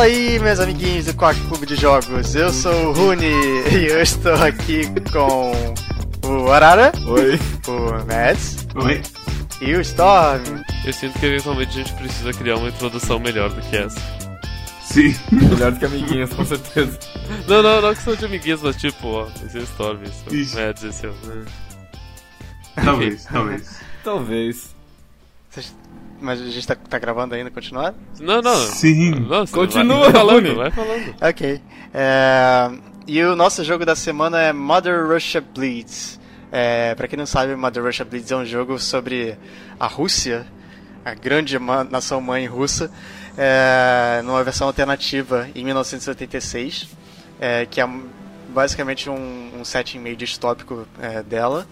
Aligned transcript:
Fala 0.00 0.08
aí, 0.08 0.38
meus 0.38 0.58
amiguinhos 0.58 1.04
do 1.04 1.14
Quack 1.14 1.38
Clube 1.42 1.66
de 1.66 1.76
Jogos. 1.76 2.34
Eu 2.34 2.50
sou 2.50 2.72
o 2.86 2.92
Rune 2.94 3.26
e 3.70 3.86
eu 3.86 4.00
estou 4.00 4.32
aqui 4.32 4.80
com 5.12 5.74
o 6.26 6.50
Arara. 6.50 6.90
Oi. 7.06 7.38
O 7.68 8.06
Mads. 8.06 8.66
Oi. 8.76 9.02
E 9.60 9.74
o 9.74 9.80
Storm. 9.82 10.62
Eu 10.86 10.92
sinto 10.94 11.18
que 11.18 11.26
eventualmente 11.26 11.68
a 11.68 11.82
gente 11.84 11.92
precisa 11.96 12.32
criar 12.32 12.56
uma 12.56 12.70
introdução 12.70 13.18
melhor 13.18 13.50
do 13.50 13.60
que 13.60 13.76
essa. 13.76 14.00
Sim. 14.80 15.14
Melhor 15.30 15.70
do 15.70 15.78
que 15.78 15.84
amiguinhos, 15.84 16.32
com 16.32 16.46
certeza. 16.46 16.98
Não, 17.46 17.62
não, 17.62 17.82
não 17.82 17.94
que 17.94 18.00
são 18.00 18.16
de 18.16 18.24
amiguinhos, 18.24 18.62
mas 18.62 18.76
tipo, 18.76 19.06
ó, 19.06 19.28
esse 19.44 19.58
é 19.58 19.60
o 19.60 19.64
Storm, 19.64 20.02
esse 20.02 20.56
é 20.56 20.62
o 20.62 20.66
Mads, 20.66 20.82
esse 20.82 21.06
é 21.06 21.10
o... 21.10 21.14
Talvez, 22.82 23.24
talvez. 23.26 23.80
Talvez. 24.02 24.74
Mas 26.20 26.40
a 26.40 26.44
gente 26.46 26.66
tá, 26.66 26.74
tá 26.74 26.98
gravando 26.98 27.34
ainda, 27.34 27.50
continuar? 27.50 27.94
Não, 28.20 28.42
não. 28.42 28.56
Sim. 28.56 29.10
Não, 29.20 29.46
você 29.46 29.54
Continua, 29.54 30.00
vai 30.04 30.12
falando, 30.12 30.54
vai 30.54 30.70
falando. 30.70 31.14
Ok. 31.20 31.60
É, 31.94 32.70
E 33.06 33.22
o 33.22 33.34
nosso 33.34 33.64
jogo 33.64 33.84
da 33.86 33.96
semana 33.96 34.40
é 34.40 34.52
Mother 34.52 35.06
Russia 35.06 35.40
Bleeds. 35.40 36.20
É, 36.52 36.94
pra 36.94 37.08
quem 37.08 37.18
não 37.18 37.26
sabe, 37.26 37.54
Mother 37.56 37.82
Russia 37.82 38.04
Bleeds 38.04 38.30
é 38.30 38.36
um 38.36 38.44
jogo 38.44 38.78
sobre 38.78 39.36
a 39.78 39.86
Rússia, 39.86 40.46
a 41.04 41.14
grande 41.14 41.58
nação 41.90 42.20
mãe 42.20 42.46
russa, 42.46 42.90
é, 43.38 44.20
numa 44.22 44.42
versão 44.44 44.66
alternativa 44.66 45.48
em 45.54 45.64
1986, 45.64 46.88
é, 47.40 47.66
que 47.66 47.80
é 47.80 47.88
basicamente 48.48 49.08
um, 49.08 49.60
um 49.60 49.64
setting 49.64 49.98
meio 50.00 50.16
distópico 50.16 50.86
é, 51.00 51.22
dela. 51.22 51.66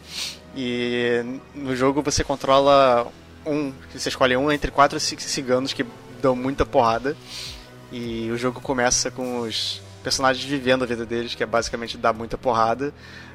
E 0.57 1.23
no 1.55 1.77
jogo 1.77 2.03
você 2.03 2.25
controla 2.25 3.07
um, 3.47 3.73
você 3.93 4.09
escolhe 4.09 4.37
um 4.37 4.51
entre 4.51 4.71
quatro 4.71 4.99
ci- 5.01 5.17
ciganos 5.21 5.73
que 5.73 5.85
dão 6.21 6.35
muita 6.37 6.65
porrada. 6.67 7.17
E 7.91 8.31
o 8.31 8.37
jogo 8.37 8.61
começa 8.61 9.11
com 9.11 9.41
os 9.41 9.81
personagens 10.03 10.45
vivendo 10.45 10.83
a 10.83 10.87
vida 10.87 11.07
deles, 11.07 11.35
que 11.35 11.43
é 11.43 11.47
basicamente 11.47 11.97
dar 11.97 12.13
muita 12.13 12.37
porrada, 12.37 12.93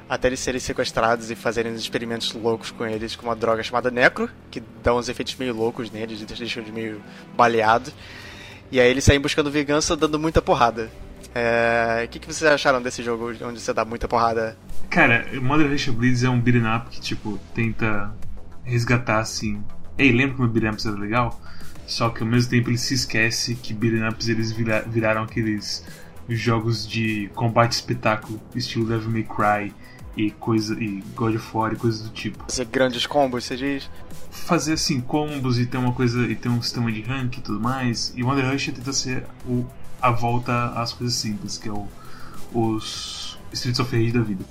até 0.08 0.28
eles 0.28 0.40
serem 0.40 0.60
sequestrados 0.60 1.30
e 1.30 1.34
fazerem 1.34 1.72
uns 1.72 1.80
experimentos 1.80 2.32
loucos 2.32 2.70
com 2.70 2.86
eles, 2.86 3.16
com 3.16 3.26
uma 3.26 3.34
droga 3.34 3.62
chamada 3.62 3.90
Necro, 3.90 4.30
que 4.50 4.62
dá 4.82 4.94
uns 4.94 5.08
efeitos 5.08 5.34
meio 5.36 5.54
loucos 5.54 5.90
neles, 5.90 6.20
e 6.20 6.24
deixa 6.24 6.60
eles 6.60 6.72
meio 6.72 7.00
baleados. 7.36 7.92
E 8.70 8.80
aí 8.80 8.88
eles 8.88 9.04
saem 9.04 9.20
buscando 9.20 9.50
vingança 9.50 9.96
dando 9.96 10.18
muita 10.18 10.40
porrada. 10.40 10.90
É, 11.34 12.04
O 12.04 12.08
que, 12.08 12.18
que 12.20 12.32
vocês 12.32 12.48
acharam 12.50 12.80
desse 12.80 13.02
jogo 13.02 13.30
onde 13.42 13.60
você 13.60 13.72
dá 13.72 13.84
muita 13.84 14.06
porrada? 14.06 14.56
Cara, 14.88 15.26
Mother 15.40 15.68
Russia 15.68 15.92
Blitz 15.92 16.22
é 16.22 16.30
um 16.30 16.40
beat'em 16.40 16.64
up 16.76 16.90
que, 16.90 17.00
tipo, 17.00 17.40
tenta 17.52 18.14
resgatar, 18.62 19.18
assim... 19.18 19.62
Ei, 19.98 20.12
lembra 20.12 20.36
como 20.36 20.48
beat'em 20.48 20.70
ups 20.70 20.86
era 20.86 20.96
legal? 20.96 21.40
Só 21.86 22.08
que 22.08 22.22
ao 22.22 22.28
mesmo 22.28 22.50
tempo 22.50 22.70
ele 22.70 22.78
se 22.78 22.94
esquece 22.94 23.54
que 23.54 23.72
beat'em 23.74 24.08
ups 24.08 24.28
eles 24.28 24.50
vira- 24.52 24.82
viraram 24.82 25.22
aqueles 25.22 25.84
jogos 26.28 26.86
de 26.88 27.30
combate 27.34 27.72
espetáculo, 27.72 28.40
estilo 28.54 28.86
Devil 28.86 29.10
May 29.10 29.24
Cry 29.24 29.74
e 30.16 30.30
coisa 30.30 30.74
e 30.82 31.02
God 31.14 31.34
of 31.36 31.46
War 31.56 31.72
e 31.72 31.76
coisas 31.76 32.02
do 32.02 32.10
tipo. 32.10 32.44
Fazer 32.48 32.64
grandes 32.66 33.06
combos, 33.06 33.44
você 33.44 33.56
diz? 33.56 33.90
fazer 34.30 34.72
assim 34.72 35.00
combos 35.00 35.58
e 35.60 35.64
ter 35.66 35.78
uma 35.78 35.92
coisa 35.92 36.26
e 36.26 36.34
ter 36.34 36.48
um 36.48 36.60
sistema 36.60 36.90
de 36.90 37.00
rank 37.02 37.38
e 37.38 37.40
tudo 37.40 37.60
mais. 37.60 38.12
E 38.16 38.22
Wonder 38.22 38.50
Rush 38.50 38.66
tenta 38.66 38.92
ser 38.92 39.24
o, 39.46 39.64
a 40.02 40.10
volta 40.10 40.70
às 40.70 40.92
coisas 40.92 41.14
simples, 41.16 41.56
que 41.56 41.68
é 41.68 41.72
o, 41.72 41.86
os 42.52 43.38
Streets 43.52 43.78
of 43.80 43.96
Rage 43.96 44.12
da 44.12 44.20
vida. 44.22 44.44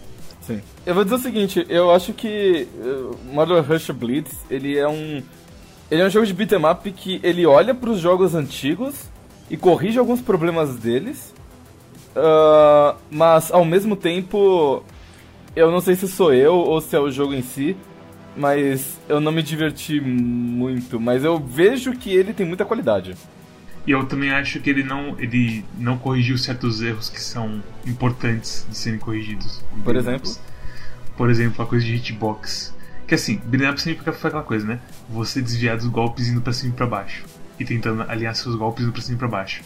Sim. 0.45 0.61
Eu 0.85 0.93
vou 0.93 1.03
dizer 1.03 1.15
o 1.15 1.19
seguinte, 1.19 1.65
eu 1.69 1.91
acho 1.91 2.13
que 2.13 2.67
uh, 2.77 3.17
Mother 3.31 3.63
Rush 3.63 3.89
Blitz, 3.91 4.33
ele 4.49 4.77
é 4.77 4.87
um 4.87 5.23
ele 5.89 6.01
é 6.01 6.05
um 6.05 6.09
jogo 6.09 6.25
de 6.25 6.33
beat'em 6.33 6.65
up 6.65 6.91
que 6.91 7.19
ele 7.23 7.45
olha 7.45 7.73
para 7.73 7.89
os 7.89 7.99
jogos 7.99 8.33
antigos 8.33 8.95
e 9.49 9.55
corrige 9.55 9.99
alguns 9.99 10.21
problemas 10.21 10.75
deles. 10.75 11.33
ah, 12.15 12.95
mas 13.11 13.51
ao 13.51 13.63
mesmo 13.63 13.95
tempo, 13.95 14.83
eu 15.55 15.69
não 15.71 15.79
sei 15.79 15.95
se 15.95 16.07
sou 16.07 16.33
eu 16.33 16.55
ou 16.55 16.81
se 16.81 16.95
é 16.95 16.99
o 16.99 17.11
jogo 17.11 17.33
em 17.33 17.43
si, 17.43 17.77
mas 18.35 18.99
eu 19.07 19.19
não 19.19 19.31
me 19.31 19.43
diverti 19.43 20.01
muito, 20.01 20.99
mas 20.99 21.23
eu 21.23 21.37
vejo 21.37 21.93
que 21.93 22.11
ele 22.11 22.33
tem 22.33 22.45
muita 22.45 22.65
qualidade. 22.65 23.15
E 23.85 23.91
eu 23.91 24.05
também 24.05 24.31
acho 24.31 24.59
que 24.61 24.69
ele 24.69 24.83
não, 24.83 25.19
ele 25.19 25.65
não 25.77 25.97
corrigiu 25.97 26.37
certos 26.37 26.81
erros 26.81 27.09
que 27.09 27.19
são 27.19 27.61
importantes 27.85 28.65
de 28.69 28.77
serem 28.77 28.97
corrigidos. 28.97 29.61
Por 29.83 29.95
exemplo? 29.95 30.31
Por 31.17 31.29
exemplo, 31.29 31.63
a 31.63 31.67
coisa 31.67 31.85
de 31.85 31.95
hitbox. 31.95 32.73
Que 33.05 33.15
assim, 33.15 33.41
beat'em 33.45 33.77
sempre 33.77 34.11
foi 34.13 34.29
aquela 34.29 34.43
coisa, 34.43 34.65
né? 34.65 34.79
Você 35.09 35.41
desviar 35.41 35.75
dos 35.75 35.87
golpes 35.87 36.29
indo 36.29 36.41
pra 36.41 36.53
cima 36.53 36.73
e 36.73 36.75
pra 36.75 36.87
baixo. 36.87 37.25
E 37.59 37.65
tentando 37.65 38.03
alinhar 38.03 38.33
seus 38.35 38.55
golpes 38.55 38.85
indo 38.85 38.93
pra 38.93 39.01
cima 39.01 39.15
e 39.15 39.19
pra 39.19 39.27
baixo. 39.27 39.61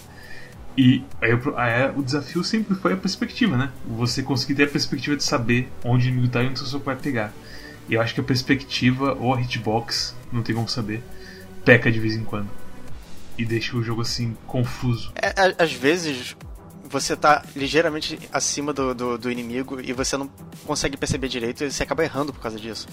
E 0.75 1.03
aí, 1.21 1.31
aí 1.55 1.91
o 1.95 2.01
desafio 2.01 2.43
sempre 2.43 2.75
foi 2.75 2.93
a 2.93 2.97
perspectiva, 2.97 3.55
né? 3.55 3.71
Você 3.85 4.23
conseguir 4.23 4.55
ter 4.55 4.63
a 4.63 4.67
perspectiva 4.67 5.15
de 5.15 5.23
saber 5.23 5.71
onde 5.83 6.07
o 6.07 6.09
inimigo 6.09 6.31
tá 6.31 6.41
e 6.41 6.47
onde 6.47 6.55
o 6.55 6.57
seu 6.57 6.67
soco 6.67 6.85
vai 6.85 6.95
pegar. 6.95 7.31
E 7.87 7.93
eu 7.93 8.01
acho 8.01 8.13
que 8.13 8.19
a 8.19 8.23
perspectiva 8.23 9.13
ou 9.13 9.33
a 9.33 9.41
hitbox, 9.41 10.15
não 10.31 10.41
tem 10.41 10.55
como 10.55 10.67
saber, 10.67 11.01
peca 11.63 11.91
de 11.91 11.99
vez 11.99 12.15
em 12.15 12.23
quando. 12.23 12.49
E 13.37 13.45
deixa 13.45 13.77
o 13.77 13.83
jogo 13.83 14.01
assim, 14.01 14.35
confuso. 14.47 15.11
É, 15.15 15.33
às 15.57 15.71
vezes 15.71 16.35
você 16.89 17.15
tá 17.15 17.43
ligeiramente 17.55 18.17
acima 18.31 18.73
do, 18.73 18.93
do, 18.95 19.17
do 19.17 19.31
inimigo 19.31 19.79
e 19.81 19.93
você 19.93 20.17
não 20.17 20.29
consegue 20.65 20.97
perceber 20.97 21.27
direito 21.27 21.63
e 21.63 21.71
você 21.71 21.83
acaba 21.83 22.03
errando 22.03 22.33
por 22.33 22.41
causa 22.41 22.59
disso. 22.59 22.87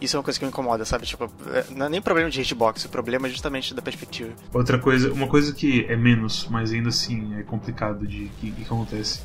Isso 0.00 0.16
é 0.16 0.18
uma 0.18 0.24
coisa 0.24 0.36
que 0.38 0.44
me 0.44 0.50
incomoda, 0.50 0.84
sabe? 0.84 1.06
Tipo, 1.06 1.30
é- 1.52 1.64
não 1.70 1.86
é 1.86 1.88
nem 1.88 2.02
problema 2.02 2.28
de 2.28 2.40
hitbox, 2.40 2.84
o 2.84 2.88
problema 2.88 3.28
é 3.28 3.30
justamente 3.30 3.72
da 3.72 3.80
perspectiva. 3.80 4.32
Outra 4.52 4.76
coisa, 4.76 5.12
uma 5.12 5.28
coisa 5.28 5.52
que 5.52 5.86
é 5.88 5.96
menos, 5.96 6.48
mas 6.50 6.72
ainda 6.72 6.88
assim 6.88 7.38
é 7.38 7.42
complicado 7.44 8.04
de 8.06 8.28
que, 8.40 8.50
que 8.50 8.62
acontece. 8.62 9.20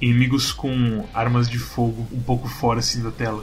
Inimigos 0.00 0.52
com 0.52 1.06
armas 1.14 1.48
de 1.48 1.58
fogo 1.58 2.06
um 2.12 2.20
pouco 2.20 2.46
fora 2.46 2.80
assim 2.80 3.02
da 3.02 3.10
tela. 3.10 3.42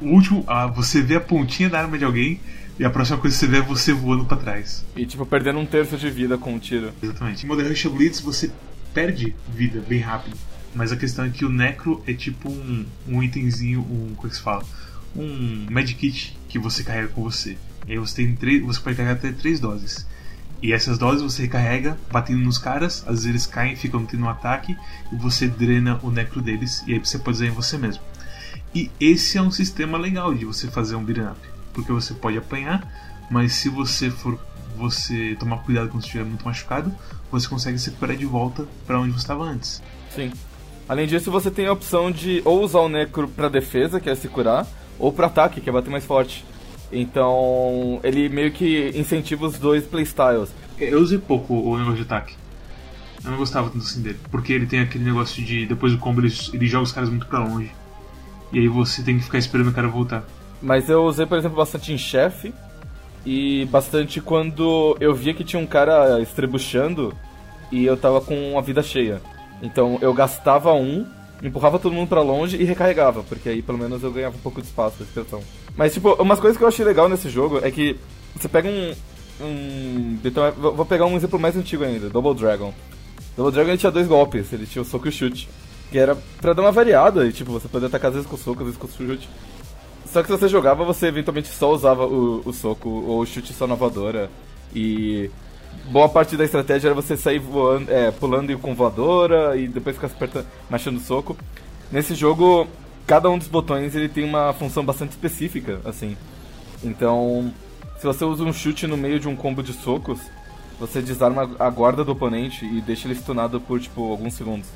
O 0.00 0.06
último, 0.06 0.44
ah, 0.46 0.68
você 0.68 1.02
vê 1.02 1.16
a 1.16 1.20
pontinha 1.20 1.68
da 1.68 1.80
arma 1.80 1.98
de 1.98 2.04
alguém 2.04 2.40
e 2.82 2.84
a 2.84 2.90
próxima 2.90 3.16
coisa 3.16 3.36
que 3.36 3.40
você 3.40 3.46
vê 3.46 3.58
é 3.58 3.62
você 3.62 3.92
voando 3.92 4.24
pra 4.24 4.36
trás. 4.36 4.84
E 4.96 5.06
tipo, 5.06 5.24
perdendo 5.24 5.60
um 5.60 5.64
terço 5.64 5.96
de 5.96 6.10
vida 6.10 6.36
com 6.36 6.54
um 6.54 6.58
tiro. 6.58 6.92
Exatamente. 7.00 7.44
Em 7.44 7.48
Modern 7.48 7.68
Rush 7.68 7.86
Blitz 7.86 8.18
você 8.18 8.50
perde 8.92 9.36
vida 9.48 9.80
bem 9.86 10.00
rápido. 10.00 10.36
Mas 10.74 10.90
a 10.90 10.96
questão 10.96 11.24
é 11.24 11.30
que 11.30 11.44
o 11.44 11.48
Necro 11.48 12.02
é 12.08 12.12
tipo 12.12 12.50
um, 12.50 12.84
um 13.06 13.22
itemzinho, 13.22 13.82
um. 13.82 14.16
Como 14.16 14.26
é 14.26 14.30
que 14.30 14.34
se 14.34 14.42
fala? 14.42 14.64
Um 15.14 15.68
Medkit 15.70 16.36
que 16.48 16.58
você 16.58 16.82
carrega 16.82 17.06
com 17.06 17.22
você. 17.22 17.56
E 17.86 17.92
aí 17.92 17.98
você 17.98 18.16
tem 18.16 18.34
três. 18.34 18.60
Você 18.64 18.80
pode 18.80 18.96
carregar 18.96 19.12
até 19.12 19.30
três 19.30 19.60
doses. 19.60 20.04
E 20.60 20.72
essas 20.72 20.98
doses 20.98 21.22
você 21.22 21.42
recarrega 21.42 21.96
batendo 22.10 22.40
nos 22.40 22.58
caras, 22.58 23.04
às 23.06 23.14
vezes 23.14 23.26
eles 23.26 23.46
caem, 23.46 23.76
ficam 23.76 24.04
tendo 24.04 24.24
um 24.24 24.28
ataque, 24.28 24.76
e 25.12 25.14
você 25.14 25.46
drena 25.46 26.00
o 26.02 26.10
necro 26.10 26.42
deles, 26.42 26.82
e 26.86 26.94
aí 26.94 26.98
você 26.98 27.18
pode 27.18 27.36
usar 27.36 27.46
em 27.46 27.50
você 27.50 27.78
mesmo. 27.78 28.02
E 28.74 28.90
esse 29.00 29.38
é 29.38 29.42
um 29.42 29.50
sistema 29.50 29.98
legal 29.98 30.34
de 30.34 30.44
você 30.44 30.68
fazer 30.68 30.96
um 30.96 31.04
beat'em 31.04 31.26
up, 31.26 31.38
porque 31.72 31.92
você 31.92 32.14
pode 32.14 32.38
apanhar, 32.38 32.82
mas 33.30 33.52
se 33.54 33.68
você 33.68 34.10
for 34.10 34.38
você 34.76 35.36
tomar 35.38 35.58
cuidado 35.58 35.88
quando 35.88 36.02
estiver 36.02 36.24
muito 36.24 36.44
machucado, 36.44 36.92
você 37.30 37.48
consegue 37.48 37.78
se 37.78 37.90
recuperar 37.90 38.16
de 38.16 38.26
volta 38.26 38.66
para 38.86 39.00
onde 39.00 39.12
você 39.12 39.18
estava 39.18 39.44
antes. 39.44 39.82
Sim. 40.14 40.32
Além 40.88 41.06
disso, 41.06 41.30
você 41.30 41.50
tem 41.50 41.66
a 41.66 41.72
opção 41.72 42.10
de 42.10 42.42
ou 42.44 42.62
usar 42.62 42.80
o 42.80 42.88
Necro 42.88 43.28
pra 43.28 43.48
defesa, 43.48 44.00
que 44.00 44.10
é 44.10 44.14
se 44.14 44.28
curar, 44.28 44.66
ou 44.98 45.12
pro 45.12 45.26
ataque, 45.26 45.60
que 45.60 45.70
é 45.70 45.72
bater 45.72 45.90
mais 45.90 46.04
forte. 46.04 46.44
Então, 46.90 48.00
ele 48.02 48.28
meio 48.28 48.52
que 48.52 48.92
incentiva 48.94 49.46
os 49.46 49.58
dois 49.58 49.84
playstyles. 49.84 50.50
Eu 50.78 51.00
usei 51.00 51.18
pouco 51.18 51.54
o 51.54 51.78
negócio 51.78 51.96
de 51.96 52.02
ataque. 52.02 52.34
Eu 53.24 53.30
não 53.30 53.38
gostava 53.38 53.70
tanto 53.70 53.84
assim 53.84 54.02
dele, 54.02 54.18
porque 54.30 54.52
ele 54.52 54.66
tem 54.66 54.80
aquele 54.80 55.04
negócio 55.04 55.42
de 55.42 55.64
depois 55.64 55.92
do 55.92 55.98
combo 55.98 56.20
ele, 56.20 56.34
ele 56.52 56.66
joga 56.66 56.84
os 56.84 56.92
caras 56.92 57.08
muito 57.08 57.26
pra 57.26 57.38
longe. 57.38 57.70
E 58.52 58.58
aí 58.58 58.68
você 58.68 59.02
tem 59.02 59.16
que 59.16 59.24
ficar 59.24 59.38
esperando 59.38 59.68
o 59.68 59.72
cara 59.72 59.88
voltar. 59.88 60.24
Mas 60.62 60.88
eu 60.88 61.04
usei, 61.04 61.26
por 61.26 61.36
exemplo, 61.36 61.56
bastante 61.56 61.92
em 61.92 61.98
chefe. 61.98 62.54
E 63.24 63.66
bastante 63.66 64.20
quando 64.20 64.96
eu 65.00 65.14
via 65.14 65.34
que 65.34 65.44
tinha 65.44 65.60
um 65.60 65.66
cara 65.66 66.20
estrebuchando 66.20 67.14
e 67.70 67.84
eu 67.84 67.96
tava 67.96 68.20
com 68.20 68.58
a 68.58 68.60
vida 68.60 68.82
cheia. 68.82 69.20
Então 69.62 69.96
eu 70.00 70.12
gastava 70.12 70.72
um, 70.72 71.06
empurrava 71.42 71.78
todo 71.78 71.94
mundo 71.94 72.08
pra 72.08 72.20
longe 72.20 72.56
e 72.56 72.64
recarregava, 72.64 73.22
porque 73.22 73.48
aí 73.48 73.62
pelo 73.62 73.78
menos 73.78 74.02
eu 74.02 74.10
ganhava 74.10 74.36
um 74.36 74.40
pouco 74.40 74.60
de 74.60 74.66
espaço 74.66 74.96
de 74.98 75.04
expressão. 75.04 75.40
Mas 75.76 75.94
tipo, 75.94 76.14
umas 76.20 76.40
coisas 76.40 76.58
que 76.58 76.64
eu 76.64 76.68
achei 76.68 76.84
legal 76.84 77.08
nesse 77.08 77.30
jogo 77.30 77.60
é 77.62 77.70
que 77.70 77.96
você 78.34 78.48
pega 78.48 78.68
um. 78.68 78.92
um 79.40 80.18
então, 80.24 80.52
vou 80.52 80.84
pegar 80.84 81.06
um 81.06 81.16
exemplo 81.16 81.38
mais 81.38 81.56
antigo 81.56 81.84
ainda, 81.84 82.10
Double 82.10 82.34
Dragon. 82.34 82.74
Double 83.36 83.52
Dragon 83.52 83.70
ele 83.70 83.78
tinha 83.78 83.92
dois 83.92 84.08
golpes, 84.08 84.52
ele 84.52 84.66
tinha 84.66 84.82
o 84.82 84.84
soco 84.84 85.06
e 85.06 85.10
o 85.10 85.12
chute. 85.12 85.48
Que 85.90 85.98
era 85.98 86.16
pra 86.40 86.54
dar 86.54 86.62
uma 86.62 86.72
variada, 86.72 87.26
e 87.26 87.32
tipo, 87.32 87.52
você 87.52 87.68
podia 87.68 87.86
atacar 87.86 88.08
às 88.08 88.14
vezes 88.14 88.28
com 88.28 88.36
o 88.36 88.38
soco, 88.38 88.60
às 88.60 88.64
vezes 88.66 88.78
com 88.78 88.86
o 88.86 88.90
chute. 88.90 89.28
Só 90.06 90.20
que 90.22 90.26
se 90.28 90.38
você 90.38 90.48
jogava, 90.48 90.84
você 90.84 91.06
eventualmente 91.06 91.48
só 91.48 91.72
usava 91.72 92.06
o, 92.06 92.42
o 92.44 92.52
soco 92.52 92.88
ou 92.88 93.20
o 93.20 93.26
chute 93.26 93.52
só 93.52 93.66
na 93.66 93.74
voadora. 93.74 94.30
E 94.74 95.30
boa 95.90 96.08
parte 96.08 96.36
da 96.36 96.44
estratégia 96.44 96.88
era 96.88 96.94
você 96.94 97.16
sair 97.16 97.38
voando, 97.38 97.90
é, 97.90 98.10
pulando 98.10 98.56
com 98.58 98.74
voadora 98.74 99.56
e 99.56 99.68
depois 99.68 99.96
ficar 99.96 100.08
apertando, 100.08 100.46
machando 100.68 100.98
o 100.98 101.02
soco. 101.02 101.36
Nesse 101.90 102.14
jogo, 102.14 102.66
cada 103.06 103.30
um 103.30 103.38
dos 103.38 103.48
botões 103.48 103.94
ele 103.94 104.08
tem 104.08 104.24
uma 104.24 104.52
função 104.52 104.84
bastante 104.84 105.10
específica, 105.10 105.80
assim. 105.84 106.16
Então, 106.82 107.52
se 107.98 108.06
você 108.06 108.24
usa 108.24 108.42
um 108.42 108.52
chute 108.52 108.86
no 108.86 108.96
meio 108.96 109.20
de 109.20 109.28
um 109.28 109.36
combo 109.36 109.62
de 109.62 109.72
socos, 109.72 110.20
você 110.78 111.00
desarma 111.00 111.50
a 111.58 111.70
guarda 111.70 112.04
do 112.04 112.12
oponente 112.12 112.64
e 112.64 112.80
deixa 112.80 113.06
ele 113.06 113.14
stunado 113.14 113.60
por, 113.60 113.80
tipo, 113.80 114.10
alguns 114.10 114.34
segundos. 114.34 114.68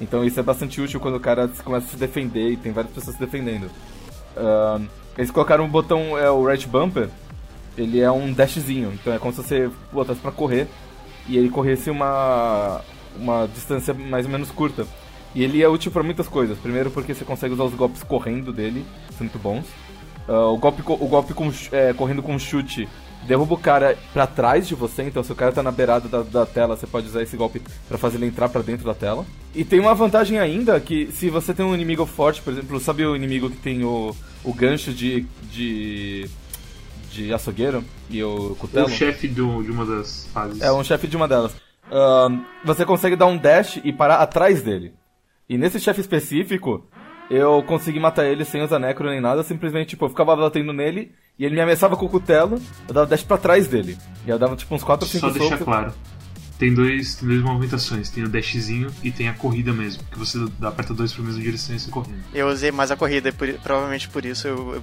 Então 0.00 0.24
isso 0.24 0.40
é 0.40 0.42
bastante 0.42 0.80
útil 0.80 0.98
quando 0.98 1.16
o 1.16 1.20
cara 1.20 1.48
começa 1.62 1.86
a 1.86 1.90
se 1.90 1.96
defender 1.96 2.50
e 2.50 2.56
tem 2.56 2.72
várias 2.72 2.92
pessoas 2.92 3.16
se 3.16 3.20
defendendo. 3.20 3.70
Uh, 4.36 4.86
eles 5.16 5.30
colocaram 5.30 5.64
um 5.64 5.68
botão, 5.68 6.16
é 6.16 6.30
o 6.30 6.44
right 6.44 6.66
bumper, 6.66 7.08
ele 7.76 8.00
é 8.00 8.10
um 8.10 8.32
dashzinho, 8.32 8.92
então 8.92 9.12
é 9.12 9.18
como 9.18 9.32
se 9.32 9.42
você 9.42 9.70
botasse 9.92 10.20
pra 10.20 10.32
correr 10.32 10.66
e 11.28 11.36
ele 11.36 11.50
corresse 11.50 11.90
uma, 11.90 12.80
uma 13.16 13.46
distância 13.46 13.94
mais 13.94 14.26
ou 14.26 14.32
menos 14.32 14.50
curta. 14.50 14.86
E 15.34 15.44
ele 15.44 15.62
é 15.62 15.68
útil 15.68 15.92
para 15.92 16.02
muitas 16.02 16.26
coisas. 16.26 16.58
Primeiro 16.58 16.90
porque 16.90 17.14
você 17.14 17.24
consegue 17.24 17.54
usar 17.54 17.64
os 17.64 17.74
golpes 17.74 18.02
correndo 18.02 18.52
dele, 18.52 18.84
são 19.10 19.20
muito 19.20 19.38
bons. 19.38 19.66
Uh, 20.28 20.52
o 20.52 20.58
golpe, 20.58 20.82
o 20.86 21.08
golpe 21.08 21.34
com, 21.34 21.52
é, 21.72 21.92
correndo 21.92 22.22
com 22.22 22.38
chute 22.38 22.88
derruba 23.26 23.54
o 23.54 23.58
cara 23.58 23.96
pra 24.12 24.26
trás 24.26 24.66
de 24.66 24.74
você, 24.74 25.02
então 25.02 25.22
se 25.22 25.32
o 25.32 25.36
cara 25.36 25.52
tá 25.52 25.62
na 25.62 25.70
beirada 25.70 26.08
da, 26.08 26.22
da 26.22 26.46
tela, 26.46 26.76
você 26.76 26.86
pode 26.86 27.06
usar 27.06 27.22
esse 27.22 27.36
golpe 27.36 27.62
para 27.88 27.98
fazer 27.98 28.16
ele 28.16 28.26
entrar 28.26 28.48
para 28.48 28.62
dentro 28.62 28.84
da 28.84 28.94
tela. 28.94 29.26
E 29.54 29.64
tem 29.64 29.80
uma 29.80 29.94
vantagem 29.94 30.38
ainda, 30.38 30.78
que 30.80 31.10
se 31.12 31.28
você 31.28 31.52
tem 31.52 31.64
um 31.64 31.74
inimigo 31.74 32.06
forte, 32.06 32.40
por 32.40 32.52
exemplo, 32.52 32.78
sabe 32.80 33.04
o 33.04 33.16
inimigo 33.16 33.50
que 33.50 33.56
tem 33.56 33.84
o, 33.84 34.14
o 34.44 34.54
gancho 34.54 34.92
de, 34.92 35.26
de, 35.50 36.28
de 37.10 37.32
açougueiro 37.32 37.84
e 38.08 38.22
o 38.22 38.56
cutelo? 38.58 38.86
O 38.86 38.90
chefe 38.90 39.28
de 39.28 39.40
uma 39.40 39.84
das 39.84 40.28
fases. 40.32 40.60
É, 40.62 40.72
um 40.72 40.84
chefe 40.84 41.06
de 41.06 41.16
uma 41.16 41.28
delas. 41.28 41.52
Você 42.64 42.84
consegue 42.84 43.16
dar 43.16 43.26
um 43.26 43.36
dash 43.36 43.80
e 43.82 43.92
parar 43.92 44.16
atrás 44.16 44.62
dele. 44.62 44.94
E 45.48 45.58
nesse 45.58 45.80
chefe 45.80 46.00
específico, 46.00 46.86
eu 47.30 47.62
consegui 47.62 48.00
matar 48.00 48.26
ele 48.26 48.44
sem 48.44 48.60
usar 48.60 48.80
necro 48.80 49.08
nem 49.08 49.20
nada, 49.20 49.44
simplesmente, 49.44 49.90
tipo, 49.90 50.04
eu 50.04 50.08
ficava 50.08 50.34
batendo 50.34 50.72
nele 50.72 51.12
e 51.38 51.44
ele 51.44 51.54
me 51.54 51.60
ameaçava 51.60 51.96
com 51.96 52.04
o 52.04 52.08
cutelo, 52.08 52.60
eu 52.88 52.92
dava 52.92 53.06
dash 53.06 53.22
pra 53.22 53.38
trás 53.38 53.68
dele. 53.68 53.96
E 54.26 54.30
eu 54.30 54.38
dava, 54.38 54.56
tipo, 54.56 54.74
uns 54.74 54.82
4 54.82 55.06
ou 55.06 55.10
5 55.10 55.26
Só 55.26 55.38
deixar 55.38 55.58
claro. 55.58 55.94
Tem, 56.58 56.74
dois, 56.74 57.14
tem 57.14 57.28
duas 57.28 57.40
movimentações, 57.40 58.10
tem 58.10 58.24
o 58.24 58.28
dashzinho 58.28 58.90
e 59.02 59.10
tem 59.10 59.28
a 59.28 59.32
corrida 59.32 59.72
mesmo, 59.72 60.02
que 60.10 60.18
você 60.18 60.38
dá, 60.58 60.68
aperta 60.68 60.92
dois 60.92 61.12
pra 61.12 61.24
mesma 61.24 61.40
direção 61.40 61.74
e 61.74 61.78
sai 61.78 61.90
correndo. 61.90 62.20
Eu 62.34 62.48
usei 62.48 62.70
mais 62.70 62.90
a 62.90 62.96
corrida 62.96 63.30
e 63.30 63.32
por, 63.32 63.48
provavelmente 63.60 64.08
por 64.08 64.26
isso 64.26 64.46
eu, 64.46 64.74
eu 64.74 64.82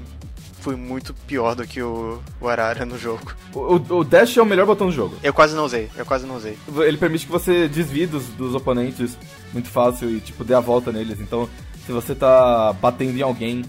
fui 0.61 0.75
muito 0.75 1.13
pior 1.13 1.53
do 1.53 1.67
que 1.67 1.81
o, 1.81 2.19
o 2.41 2.47
Arara 2.47 2.85
no 2.85 2.97
jogo. 2.97 3.33
O, 3.53 3.75
o, 3.75 4.03
Dash 4.03 4.35
é 4.37 4.41
o 4.41 4.45
melhor 4.45 4.65
botão 4.65 4.87
do 4.87 4.93
jogo. 4.93 5.15
Eu 5.21 5.33
quase 5.33 5.55
não 5.55 5.65
usei, 5.65 5.89
eu 5.95 6.05
quase 6.05 6.25
não 6.25 6.35
usei. 6.35 6.57
Ele 6.85 6.97
permite 6.97 7.25
que 7.25 7.31
você 7.31 7.67
desvie 7.67 8.07
dos, 8.07 8.25
dos 8.29 8.55
oponentes 8.55 9.17
muito 9.53 9.69
fácil 9.69 10.09
e, 10.09 10.19
tipo, 10.19 10.43
dê 10.43 10.53
a 10.53 10.59
volta 10.59 10.91
neles. 10.91 11.21
Então, 11.21 11.47
se 11.87 11.91
você 11.93 12.13
tá 12.13 12.73
batendo 12.73 13.17
em 13.17 13.21
alguém. 13.21 13.63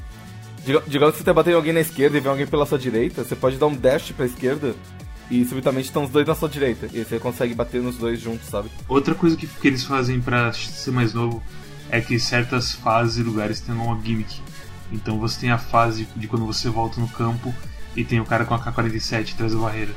Digamos 0.86 1.14
que 1.14 1.18
você 1.18 1.24
tá 1.24 1.32
batendo 1.32 1.54
em 1.54 1.56
alguém 1.56 1.72
na 1.72 1.80
esquerda 1.80 2.18
e 2.18 2.20
vem 2.20 2.30
alguém 2.30 2.46
pela 2.46 2.66
sua 2.66 2.78
direita, 2.78 3.24
você 3.24 3.36
pode 3.36 3.56
dar 3.56 3.68
um 3.68 3.74
dash 3.74 4.10
pra 4.10 4.26
esquerda 4.26 4.74
e 5.30 5.44
subitamente 5.44 5.86
estão 5.86 6.04
os 6.04 6.10
dois 6.10 6.26
na 6.26 6.34
sua 6.34 6.48
direita. 6.48 6.88
E 6.92 7.04
você 7.04 7.18
consegue 7.18 7.54
bater 7.54 7.80
nos 7.80 7.96
dois 7.96 8.20
juntos, 8.20 8.48
sabe? 8.48 8.68
Outra 8.88 9.14
coisa 9.14 9.36
que, 9.36 9.46
que 9.46 9.68
eles 9.68 9.84
fazem 9.84 10.20
para 10.20 10.52
ser 10.52 10.90
mais 10.90 11.14
novo 11.14 11.40
é 11.90 12.00
que 12.00 12.18
certas 12.18 12.72
fases 12.72 13.18
e 13.18 13.22
lugares 13.22 13.60
têm 13.60 13.74
uma 13.74 13.98
gimmick. 14.02 14.42
Então 14.92 15.18
você 15.18 15.40
tem 15.40 15.50
a 15.50 15.58
fase 15.58 16.08
de 16.16 16.26
quando 16.26 16.44
você 16.44 16.68
volta 16.68 17.00
no 17.00 17.08
campo 17.08 17.54
e 17.94 18.04
tem 18.04 18.20
o 18.20 18.24
cara 18.24 18.44
com 18.44 18.54
a 18.54 18.58
K-47 18.58 19.34
atrás 19.34 19.52
da 19.52 19.60
barreira. 19.60 19.94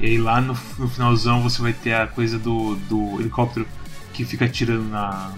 E 0.00 0.06
aí 0.06 0.18
lá 0.18 0.40
no, 0.40 0.58
no, 0.78 0.88
finalzão 0.88 1.42
você 1.42 1.62
vai 1.62 1.72
ter 1.72 1.94
a 1.94 2.06
coisa 2.06 2.38
do, 2.38 2.74
do 2.74 3.20
helicóptero 3.20 3.66
que 4.12 4.24
fica 4.24 4.46
atirando 4.46 4.84
na, 4.84 5.32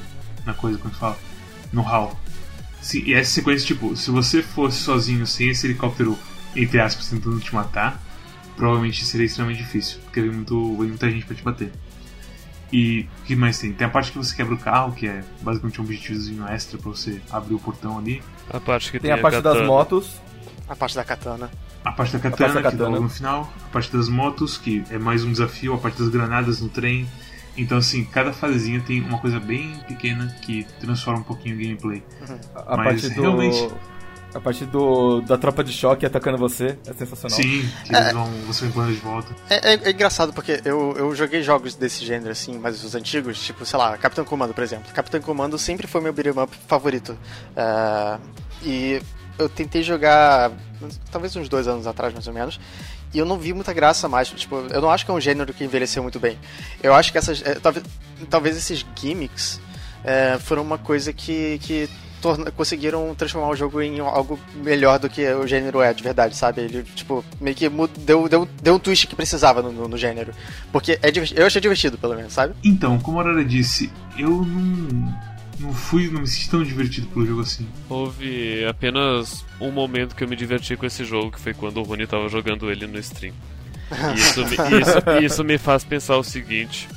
na 0.44 0.54
coisa, 0.54 0.78
como 0.78 0.93
fala, 0.94 1.19
no 1.72 1.82
hall. 1.82 2.18
Sim, 2.80 3.02
e 3.04 3.14
essa 3.14 3.30
sequência, 3.30 3.66
tipo, 3.66 3.96
se 3.96 4.10
você 4.10 4.42
fosse 4.42 4.78
sozinho 4.78 5.26
sem 5.26 5.50
esse 5.50 5.66
helicóptero, 5.66 6.18
entre 6.54 6.80
aspas, 6.80 7.08
tentando 7.08 7.38
te 7.40 7.54
matar, 7.54 8.00
provavelmente 8.56 9.04
seria 9.04 9.26
extremamente 9.26 9.62
difícil, 9.62 9.98
porque 10.04 10.20
vem, 10.20 10.30
muito, 10.30 10.76
vem 10.76 10.88
muita 10.88 11.10
gente 11.10 11.24
pra 11.26 11.34
te 11.34 11.42
bater. 11.42 11.72
E 12.72 13.08
o 13.22 13.24
que 13.24 13.34
mais 13.34 13.58
tem? 13.58 13.72
Tem 13.72 13.86
a 13.86 13.90
parte 13.90 14.12
que 14.12 14.18
você 14.18 14.34
quebra 14.34 14.54
o 14.54 14.58
carro, 14.58 14.92
que 14.92 15.06
é 15.06 15.24
basicamente 15.40 15.80
um 15.80 15.84
objetivozinho 15.84 16.46
extra 16.46 16.78
pra 16.78 16.90
você 16.90 17.20
abrir 17.30 17.54
o 17.54 17.58
portão 17.58 17.98
ali. 17.98 18.22
A 18.50 18.60
parte 18.60 18.90
que 18.90 18.98
tem, 18.98 19.08
tem 19.08 19.12
a, 19.12 19.14
a 19.16 19.18
parte 19.18 19.40
das 19.40 19.66
motos. 19.66 20.20
A 20.68 20.76
parte 20.76 20.94
da 20.94 21.04
katana. 21.04 21.50
A 21.82 21.92
parte 21.92 22.12
da 22.12 22.18
katana, 22.18 22.52
parte 22.52 22.54
da 22.54 22.62
katana. 22.62 22.90
que 22.90 22.94
dá 22.94 23.00
no 23.00 23.08
final. 23.08 23.52
A 23.64 23.68
parte 23.72 23.90
das 23.90 24.08
motos, 24.08 24.58
que 24.58 24.84
é 24.90 24.98
mais 24.98 25.24
um 25.24 25.32
desafio. 25.32 25.72
A 25.72 25.78
parte 25.78 25.98
das 25.98 26.08
granadas 26.08 26.60
no 26.60 26.68
trem. 26.68 27.08
Então, 27.58 27.78
assim, 27.78 28.05
cada 28.05 28.32
fasezinha 28.32 28.81
tem 28.81 29.02
uma 29.02 29.19
coisa 29.19 29.40
bem 29.40 29.72
pequena 29.87 30.34
que 30.43 30.64
transforma 30.81 31.20
um 31.20 31.25
pouquinho 31.25 31.56
o 31.56 31.58
gameplay. 31.58 32.02
Uhum. 32.28 32.38
A, 32.55 32.76
Mas, 32.76 33.02
parte 33.02 33.14
do... 33.14 33.20
realmente 33.20 33.69
a 34.34 34.40
partir 34.40 34.66
do, 34.66 35.20
da 35.22 35.38
tropa 35.38 35.64
de 35.64 35.72
choque 35.72 36.05
atacando 36.05 36.37
você 36.37 36.78
é 36.87 36.93
sensacional. 36.93 37.37
Sim, 37.37 37.69
que 37.84 37.94
é, 37.94 37.99
eles 37.99 38.12
vão, 38.12 38.26
você 38.46 38.66
vai 38.69 38.93
de 38.93 38.99
volta. 38.99 39.34
É, 39.49 39.72
é, 39.72 39.81
é, 39.84 39.90
engraçado 39.90 40.32
porque 40.32 40.60
eu, 40.64 40.94
eu 40.96 41.14
joguei 41.14 41.43
jogos 41.43 41.75
desse 41.75 42.05
gênero, 42.05 42.31
assim, 42.31 42.58
mas 42.58 42.84
os 42.84 42.94
antigos, 42.94 43.40
tipo, 43.40 43.64
sei 43.64 43.78
lá, 43.78 43.96
Capitão 43.96 44.25
Comando, 44.25 44.52
por 44.52 44.62
exemplo. 44.62 44.93
Capitão 44.93 45.20
Comando 45.20 45.58
sempre 45.58 45.87
foi 45.87 46.00
meu 46.00 46.12
beat'em 46.12 46.43
up 46.43 46.54
favorito. 46.66 47.19
Uh, 47.56 48.20
e 48.62 49.00
eu 49.38 49.49
tentei 49.49 49.82
jogar, 49.82 50.50
talvez 51.11 51.35
uns 51.37 51.49
dois 51.49 51.69
anos 51.69 51.87
atrás, 51.87 52.12
mais 52.12 52.26
ou 52.26 52.32
menos, 52.32 52.58
e 53.12 53.19
eu 53.19 53.25
não 53.25 53.38
vi 53.38 53.52
muita 53.52 53.73
graça 53.73 54.08
mais. 54.08 54.29
Tipo, 54.29 54.56
eu 54.70 54.81
não 54.81 54.90
acho 54.90 55.05
que 55.05 55.11
é 55.11 55.14
um 55.14 55.20
gênero 55.20 55.52
que 55.52 55.64
envelheceu 55.64 56.02
muito 56.02 56.20
bem. 56.20 56.38
Eu 56.82 56.94
acho 56.94 57.12
que 57.12 57.19
essas. 57.19 57.43
É, 57.43 57.55
talvez, 57.55 57.85
talvez 58.29 58.56
esses 58.56 58.85
gimmicks 58.96 59.61
é, 60.05 60.38
foram 60.38 60.62
uma 60.62 60.79
coisa 60.79 61.12
que, 61.12 61.58
que 61.62 61.88
torna, 62.20 62.50
conseguiram 62.50 63.14
transformar 63.14 63.49
o 63.49 63.56
jogo 63.56 63.81
em 63.81 64.00
algo 64.00 64.38
melhor 64.56 64.99
do 64.99 65.08
que 65.08 65.26
o 65.32 65.46
gênero 65.46 65.81
é 65.81 65.93
de 65.93 66.02
verdade, 66.02 66.37
sabe? 66.37 66.62
Ele, 66.62 66.82
tipo, 66.82 67.25
meio 67.40 67.56
que 67.56 67.69
deu, 67.99 68.29
deu, 68.29 68.49
deu 68.62 68.75
um 68.75 68.79
twist 68.79 69.06
que 69.06 69.17
precisava 69.17 69.62
no, 69.62 69.73
no, 69.73 69.88
no 69.88 69.96
gênero. 69.96 70.32
Porque 70.70 70.99
é 71.02 71.11
eu 71.35 71.46
achei 71.46 71.61
divertido, 71.61 71.96
pelo 71.99 72.14
menos, 72.14 72.32
sabe? 72.32 72.55
Então, 72.62 72.99
como 72.99 73.19
a 73.19 73.23
Aurora 73.23 73.44
disse, 73.44 73.90
eu 74.17 74.44
não. 74.44 75.29
Não 75.58 75.72
fui, 75.72 76.08
não 76.10 76.20
me 76.20 76.26
senti 76.26 76.50
tão 76.50 76.62
divertido 76.62 77.06
pelo 77.08 77.26
jogo 77.26 77.40
assim. 77.40 77.66
Houve 77.88 78.64
apenas 78.66 79.44
um 79.61 79.71
momento 79.71 80.14
que 80.14 80.23
eu 80.23 80.28
me 80.28 80.37
diverti 80.37 80.76
com 80.76 80.87
esse 80.87 81.04
jogo, 81.04 81.32
que 81.32 81.40
foi 81.40 81.54
quando 81.54 81.78
o 81.78 81.82
Rony 81.82 82.06
tava 82.06 82.28
jogando 82.28 82.71
ele 82.71 82.87
no 82.87 82.99
stream. 82.99 83.35
E 84.14 84.18
isso, 84.18 84.44
me, 84.44 84.54
isso, 84.54 85.25
isso 85.25 85.44
me 85.44 85.59
faz 85.59 85.82
pensar 85.82 86.16
o 86.16 86.23
seguinte: 86.23 86.88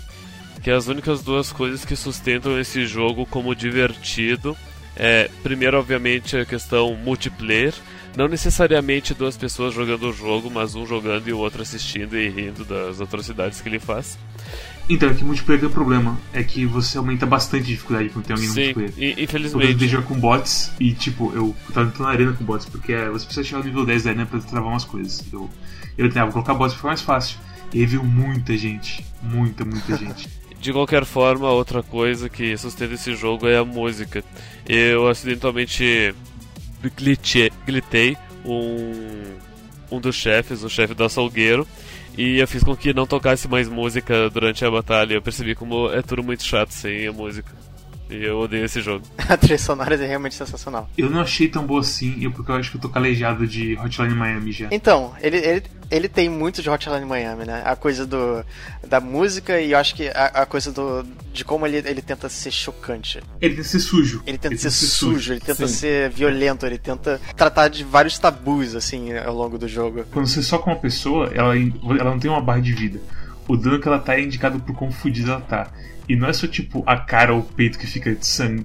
que 0.62 0.69
as 0.69 0.88
únicas 0.88 1.24
duas 1.24 1.51
coisas 1.51 1.83
que 1.85 1.95
sustentam 1.95 2.59
esse 2.59 2.85
jogo 2.85 3.25
como 3.25 3.55
divertido 3.55 4.55
é, 4.95 5.29
primeiro, 5.41 5.79
obviamente, 5.79 6.38
a 6.38 6.45
questão 6.45 6.93
multiplayer. 6.95 7.74
Não 8.15 8.27
necessariamente 8.27 9.13
duas 9.13 9.38
pessoas 9.38 9.74
jogando 9.74 10.09
o 10.09 10.13
jogo, 10.13 10.51
mas 10.51 10.75
um 10.75 10.85
jogando 10.85 11.27
e 11.29 11.33
o 11.33 11.38
outro 11.38 11.62
assistindo 11.62 12.17
e 12.17 12.27
rindo 12.27 12.65
das 12.65 13.00
atrocidades 13.00 13.62
que 13.62 13.69
ele 13.69 13.79
faz. 13.79 14.17
Então, 14.93 15.10
é 15.10 15.13
que 15.13 15.24
multiplayer 15.24 15.62
tem 15.62 15.69
um 15.69 15.71
problema. 15.71 16.19
É 16.33 16.43
que 16.43 16.65
você 16.65 16.98
aumenta 16.98 17.25
bastante 17.25 17.63
a 17.63 17.67
dificuldade 17.67 18.10
quando 18.10 18.25
tem 18.25 18.33
alguém 18.33 18.50
no 18.50 18.53
Sim, 18.53 18.74
multiplayer. 18.74 19.19
infelizmente. 19.19 19.83
Eu 19.83 19.89
jogar 19.89 20.05
com 20.05 20.19
bots 20.19 20.74
e, 20.81 20.91
tipo, 20.91 21.31
eu 21.33 21.55
tava 21.74 21.88
entrando 21.88 22.03
na 22.05 22.10
arena 22.10 22.33
com 22.33 22.43
bots, 22.43 22.65
porque 22.65 22.91
é, 22.91 23.10
você 23.10 23.24
precisa 23.24 23.48
chegar 23.48 23.60
no 23.60 23.65
nível 23.65 23.86
10 23.86 24.03
da 24.03 24.10
arena 24.10 24.25
pra 24.25 24.39
travar 24.41 24.69
umas 24.69 24.83
coisas. 24.83 25.24
Eu, 25.31 25.50
eu 25.98 26.10
tentava 26.10 26.29
colocar 26.33 26.53
bots 26.55 26.74
pra 26.74 26.77
ficar 26.77 26.88
mais 26.89 27.01
fácil. 27.01 27.39
E 27.74 27.79
aí 27.79 27.86
viu 27.86 28.03
muita 28.03 28.57
gente. 28.57 29.05
Muita, 29.24 29.63
muita 29.63 29.95
gente. 29.98 30.27
De 30.60 30.74
qualquer 30.74 31.05
forma, 31.05 31.50
outra 31.50 31.81
coisa 31.81 32.27
que 32.27 32.57
sustenta 32.57 32.95
esse 32.95 33.15
jogo 33.15 33.48
é 33.48 33.57
a 33.57 33.63
música. 33.63 34.25
Eu 34.67 35.07
acidentalmente 35.07 36.13
glitei 37.65 38.17
um, 38.43 39.38
um 39.89 40.01
dos 40.01 40.17
chefes, 40.17 40.63
o 40.63 40.69
chefe 40.69 40.93
da 40.93 41.07
Salgueiro, 41.07 41.65
e 42.17 42.39
eu 42.39 42.47
fiz 42.47 42.63
com 42.63 42.75
que 42.75 42.93
não 42.93 43.07
tocasse 43.07 43.47
mais 43.47 43.69
música 43.69 44.29
durante 44.29 44.63
a 44.65 44.71
batalha. 44.71 45.13
Eu 45.13 45.21
percebi 45.21 45.55
como 45.55 45.91
é 45.91 46.01
tudo 46.01 46.23
muito 46.23 46.43
chato 46.43 46.71
sem 46.71 47.07
a 47.07 47.11
música. 47.11 47.51
E 48.11 48.25
eu 48.25 48.39
odeio 48.39 48.65
esse 48.65 48.81
jogo. 48.81 49.05
a 49.17 49.37
trilha 49.37 49.57
sonora 49.57 49.95
é 49.95 50.07
realmente 50.07 50.35
sensacional. 50.35 50.89
Eu 50.97 51.09
não 51.09 51.21
achei 51.21 51.47
tão 51.47 51.65
boa 51.65 51.79
assim, 51.79 52.29
porque 52.31 52.51
eu 52.51 52.55
acho 52.55 52.69
que 52.69 52.77
eu 52.77 52.81
tô 52.81 52.89
calejado 52.89 53.47
de 53.47 53.77
Hotline 53.77 54.13
Miami 54.13 54.51
já. 54.51 54.67
Então, 54.69 55.13
ele, 55.21 55.37
ele, 55.37 55.63
ele 55.89 56.09
tem 56.09 56.29
muito 56.29 56.61
de 56.61 56.69
Hotline 56.69 57.05
Miami, 57.05 57.45
né? 57.45 57.63
A 57.65 57.75
coisa 57.75 58.05
do, 58.05 58.45
da 58.85 58.99
música 58.99 59.59
e 59.61 59.71
eu 59.71 59.77
acho 59.77 59.95
que 59.95 60.09
a, 60.09 60.25
a 60.25 60.45
coisa 60.45 60.71
do, 60.71 61.05
de 61.33 61.45
como 61.45 61.65
ele, 61.65 61.77
ele 61.77 62.01
tenta 62.01 62.27
ser 62.27 62.51
chocante. 62.51 63.21
Ele 63.39 63.55
tenta 63.55 63.67
ser 63.67 63.79
sujo. 63.79 64.21
Ele 64.25 64.37
tenta, 64.37 64.53
ele 64.53 64.57
ser, 64.57 64.67
tenta 64.67 64.75
ser, 64.75 64.85
sujo, 64.85 65.13
sujo, 65.13 65.33
ele 65.33 65.39
tenta 65.39 65.67
Sim. 65.67 65.73
ser 65.73 66.09
violento, 66.09 66.65
ele 66.65 66.77
tenta 66.77 67.21
tratar 67.35 67.69
de 67.69 67.83
vários 67.83 68.19
tabus, 68.19 68.75
assim, 68.75 69.17
ao 69.17 69.33
longo 69.33 69.57
do 69.57 69.67
jogo. 69.67 70.03
Quando 70.11 70.27
você 70.27 70.43
soca 70.43 70.69
uma 70.69 70.79
pessoa, 70.79 71.31
ela, 71.33 71.55
ela 71.55 72.11
não 72.11 72.19
tem 72.19 72.29
uma 72.29 72.41
barra 72.41 72.59
de 72.59 72.73
vida. 72.73 72.99
O 73.48 73.57
dano 73.57 73.79
que 73.79 73.88
ela 73.88 74.00
tá 74.00 74.15
é 74.15 74.21
indicado 74.21 74.60
por 74.60 74.75
quão 74.75 74.91
fodida 74.91 75.31
ela 75.31 75.41
tá. 75.41 75.71
E 76.07 76.15
não 76.15 76.27
é 76.27 76.33
só 76.33 76.48
tipo 76.48 76.83
a 76.86 76.98
cara 76.98 77.33
ou 77.33 77.39
o 77.39 77.43
peito 77.43 77.77
que 77.77 77.88
fica 77.88 78.10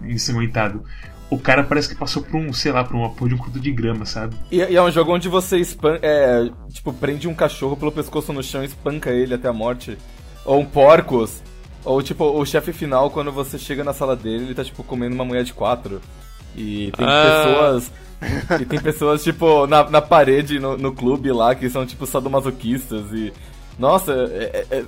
ensanguentado. 0.05 0.85
O 1.29 1.39
cara 1.39 1.65
parece 1.65 1.89
que 1.89 1.95
passou 1.95 2.23
por 2.23 2.37
um, 2.37 2.53
sei 2.53 2.71
lá, 2.71 2.85
por 2.85 2.95
uma 2.95 3.11
porra 3.11 3.31
de 3.31 3.35
um 3.35 3.39
curto 3.39 3.59
de 3.59 3.73
grama, 3.73 4.05
sabe? 4.05 4.37
E, 4.51 4.59
e 4.59 4.77
é 4.77 4.83
um 4.83 4.91
jogo 4.91 5.13
onde 5.13 5.29
você 5.29 5.61
é, 6.03 6.49
tipo, 6.71 6.93
prende 6.93 7.27
um 7.27 7.35
cachorro 7.35 7.77
pelo 7.77 7.91
pescoço 7.91 8.33
no 8.33 8.43
chão 8.43 8.63
e 8.63 8.67
espanca 8.67 9.11
ele 9.11 9.35
até 9.35 9.49
a 9.49 9.53
morte. 9.53 9.99
Ou 10.45 10.61
um 10.61 10.65
porcos. 10.65 11.43
Ou 11.85 12.01
tipo, 12.03 12.25
o 12.25 12.45
chefe 12.45 12.73
final, 12.73 13.11
quando 13.11 13.33
você 13.33 13.59
chega 13.59 13.83
na 13.83 13.93
sala 13.93 14.15
dele, 14.15 14.45
ele 14.45 14.55
tá 14.55 14.65
tipo 14.65 14.85
comendo 14.85 15.15
uma 15.15 15.25
mulher 15.25 15.43
de 15.43 15.53
quatro. 15.53 16.01
E 16.57 16.93
tem 16.97 17.07
ah. 17.07 17.45
pessoas. 17.45 17.93
e 18.61 18.65
tem 18.65 18.81
pessoas, 18.81 19.23
tipo, 19.23 19.67
na, 19.67 19.89
na 19.91 20.01
parede, 20.01 20.59
no, 20.59 20.77
no 20.77 20.93
clube 20.93 21.31
lá, 21.33 21.55
que 21.55 21.69
são 21.69 21.85
tipo 21.85 22.07
sadomasoquistas 22.07 23.13
e 23.13 23.33
Nossa, 23.79 24.13
é, 24.13 24.67
é, 24.71 24.85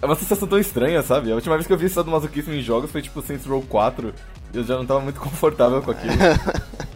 é 0.00 0.06
uma 0.06 0.14
sensação 0.14 0.46
tão 0.46 0.58
estranha, 0.58 1.02
sabe? 1.02 1.30
A 1.30 1.34
última 1.34 1.56
vez 1.56 1.66
que 1.66 1.72
eu 1.72 1.78
vi 1.78 1.86
isso 1.86 2.02
do 2.02 2.10
masoquismo 2.10 2.52
em 2.52 2.62
jogos 2.62 2.90
foi 2.90 3.02
tipo 3.02 3.22
Saints 3.22 3.46
Row 3.46 3.62
4. 3.62 4.14
Eu 4.54 4.64
já 4.64 4.76
não 4.76 4.86
tava 4.86 5.00
muito 5.00 5.18
confortável 5.20 5.82
com 5.82 5.90
aquilo. 5.90 6.14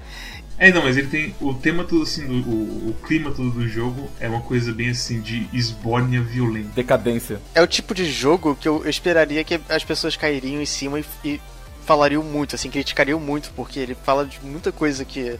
É, 0.59 0.71
não, 0.71 0.85
mas 0.85 0.97
ele 0.97 1.09
tem. 1.09 1.35
O 1.41 1.53
tema 1.55 1.83
todo 1.83 2.03
assim, 2.05 2.25
do, 2.25 2.49
o, 2.49 2.91
o 2.91 2.97
clima 3.05 3.33
todo 3.33 3.51
do 3.51 3.67
jogo 3.67 4.09
é 4.21 4.29
uma 4.29 4.43
coisa 4.43 4.73
bem 4.73 4.91
assim 4.91 5.21
de 5.21 5.49
esbórnia 5.53 6.23
violenta. 6.23 6.69
Decadência. 6.77 7.41
É 7.53 7.61
o 7.61 7.67
tipo 7.67 7.93
de 7.93 8.05
jogo 8.05 8.55
que 8.55 8.69
eu, 8.69 8.85
eu 8.85 8.89
esperaria 8.89 9.43
que 9.43 9.61
as 9.69 9.83
pessoas 9.83 10.15
cairiam 10.15 10.63
em 10.63 10.67
cima 10.67 11.01
e, 11.01 11.05
e 11.25 11.41
falariam 11.85 12.23
muito, 12.23 12.55
assim, 12.55 12.71
criticariam 12.71 13.19
muito, 13.19 13.51
porque 13.57 13.81
ele 13.81 13.97
fala 14.05 14.25
de 14.25 14.39
muita 14.41 14.71
coisa 14.71 15.05
que, 15.05 15.37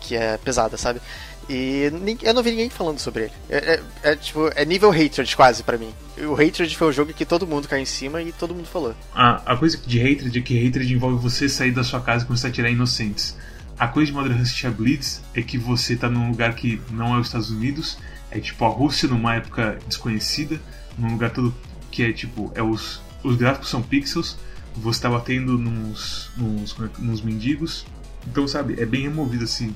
que 0.00 0.14
é 0.14 0.38
pesada, 0.38 0.76
sabe? 0.76 1.00
E 1.48 1.90
eu 2.22 2.34
não 2.34 2.42
vi 2.42 2.50
ninguém 2.50 2.70
falando 2.70 2.98
sobre 2.98 3.24
ele. 3.24 3.32
É, 3.48 3.56
é- 3.56 3.82
é, 4.12 4.16
tipo, 4.16 4.50
é 4.54 4.64
nível 4.64 4.90
hatred 4.90 5.34
quase 5.36 5.62
pra 5.62 5.76
mim. 5.76 5.92
O 6.18 6.34
hatred 6.34 6.76
foi 6.76 6.88
o 6.88 6.92
jogo 6.92 7.12
que 7.12 7.24
todo 7.24 7.46
mundo 7.46 7.68
caiu 7.68 7.82
em 7.82 7.86
cima 7.86 8.22
e 8.22 8.32
todo 8.32 8.54
mundo 8.54 8.66
falou. 8.66 8.94
A, 9.14 9.52
a 9.52 9.56
coisa 9.56 9.76
de 9.78 9.98
hatred 9.98 10.38
é 10.38 10.42
que 10.42 10.66
hatred 10.66 10.92
envolve 10.92 11.20
você 11.20 11.48
sair 11.48 11.72
da 11.72 11.82
sua 11.82 12.00
casa 12.00 12.24
e 12.24 12.26
começar 12.26 12.48
a 12.48 12.50
atirar 12.50 12.70
em 12.70 12.74
inocentes. 12.74 13.36
A 13.78 13.88
coisa 13.88 14.10
de 14.10 14.16
Modern 14.16 14.38
Russia 14.38 14.70
Blitz 14.70 15.22
é 15.34 15.42
que 15.42 15.58
você 15.58 15.96
tá 15.96 16.08
num 16.08 16.30
lugar 16.30 16.54
que 16.54 16.80
não 16.90 17.14
é 17.14 17.18
os 17.18 17.26
Estados 17.26 17.50
Unidos, 17.50 17.98
é 18.30 18.38
tipo 18.38 18.64
a 18.64 18.68
Rússia 18.68 19.08
numa 19.08 19.34
época 19.34 19.78
desconhecida, 19.88 20.60
num 20.96 21.12
lugar 21.12 21.30
todo 21.30 21.54
que 21.90 22.02
é 22.02 22.12
tipo, 22.12 22.52
é 22.54 22.62
os, 22.62 23.00
os 23.24 23.36
gráficos 23.36 23.68
são 23.68 23.82
pixels, 23.82 24.38
você 24.74 25.02
tá 25.02 25.10
batendo 25.10 25.58
nos, 25.58 26.30
nos, 26.36 26.76
nos 26.98 27.20
mendigos. 27.20 27.84
Então, 28.26 28.46
sabe, 28.46 28.80
é 28.80 28.86
bem 28.86 29.02
removido 29.02 29.44
assim 29.44 29.74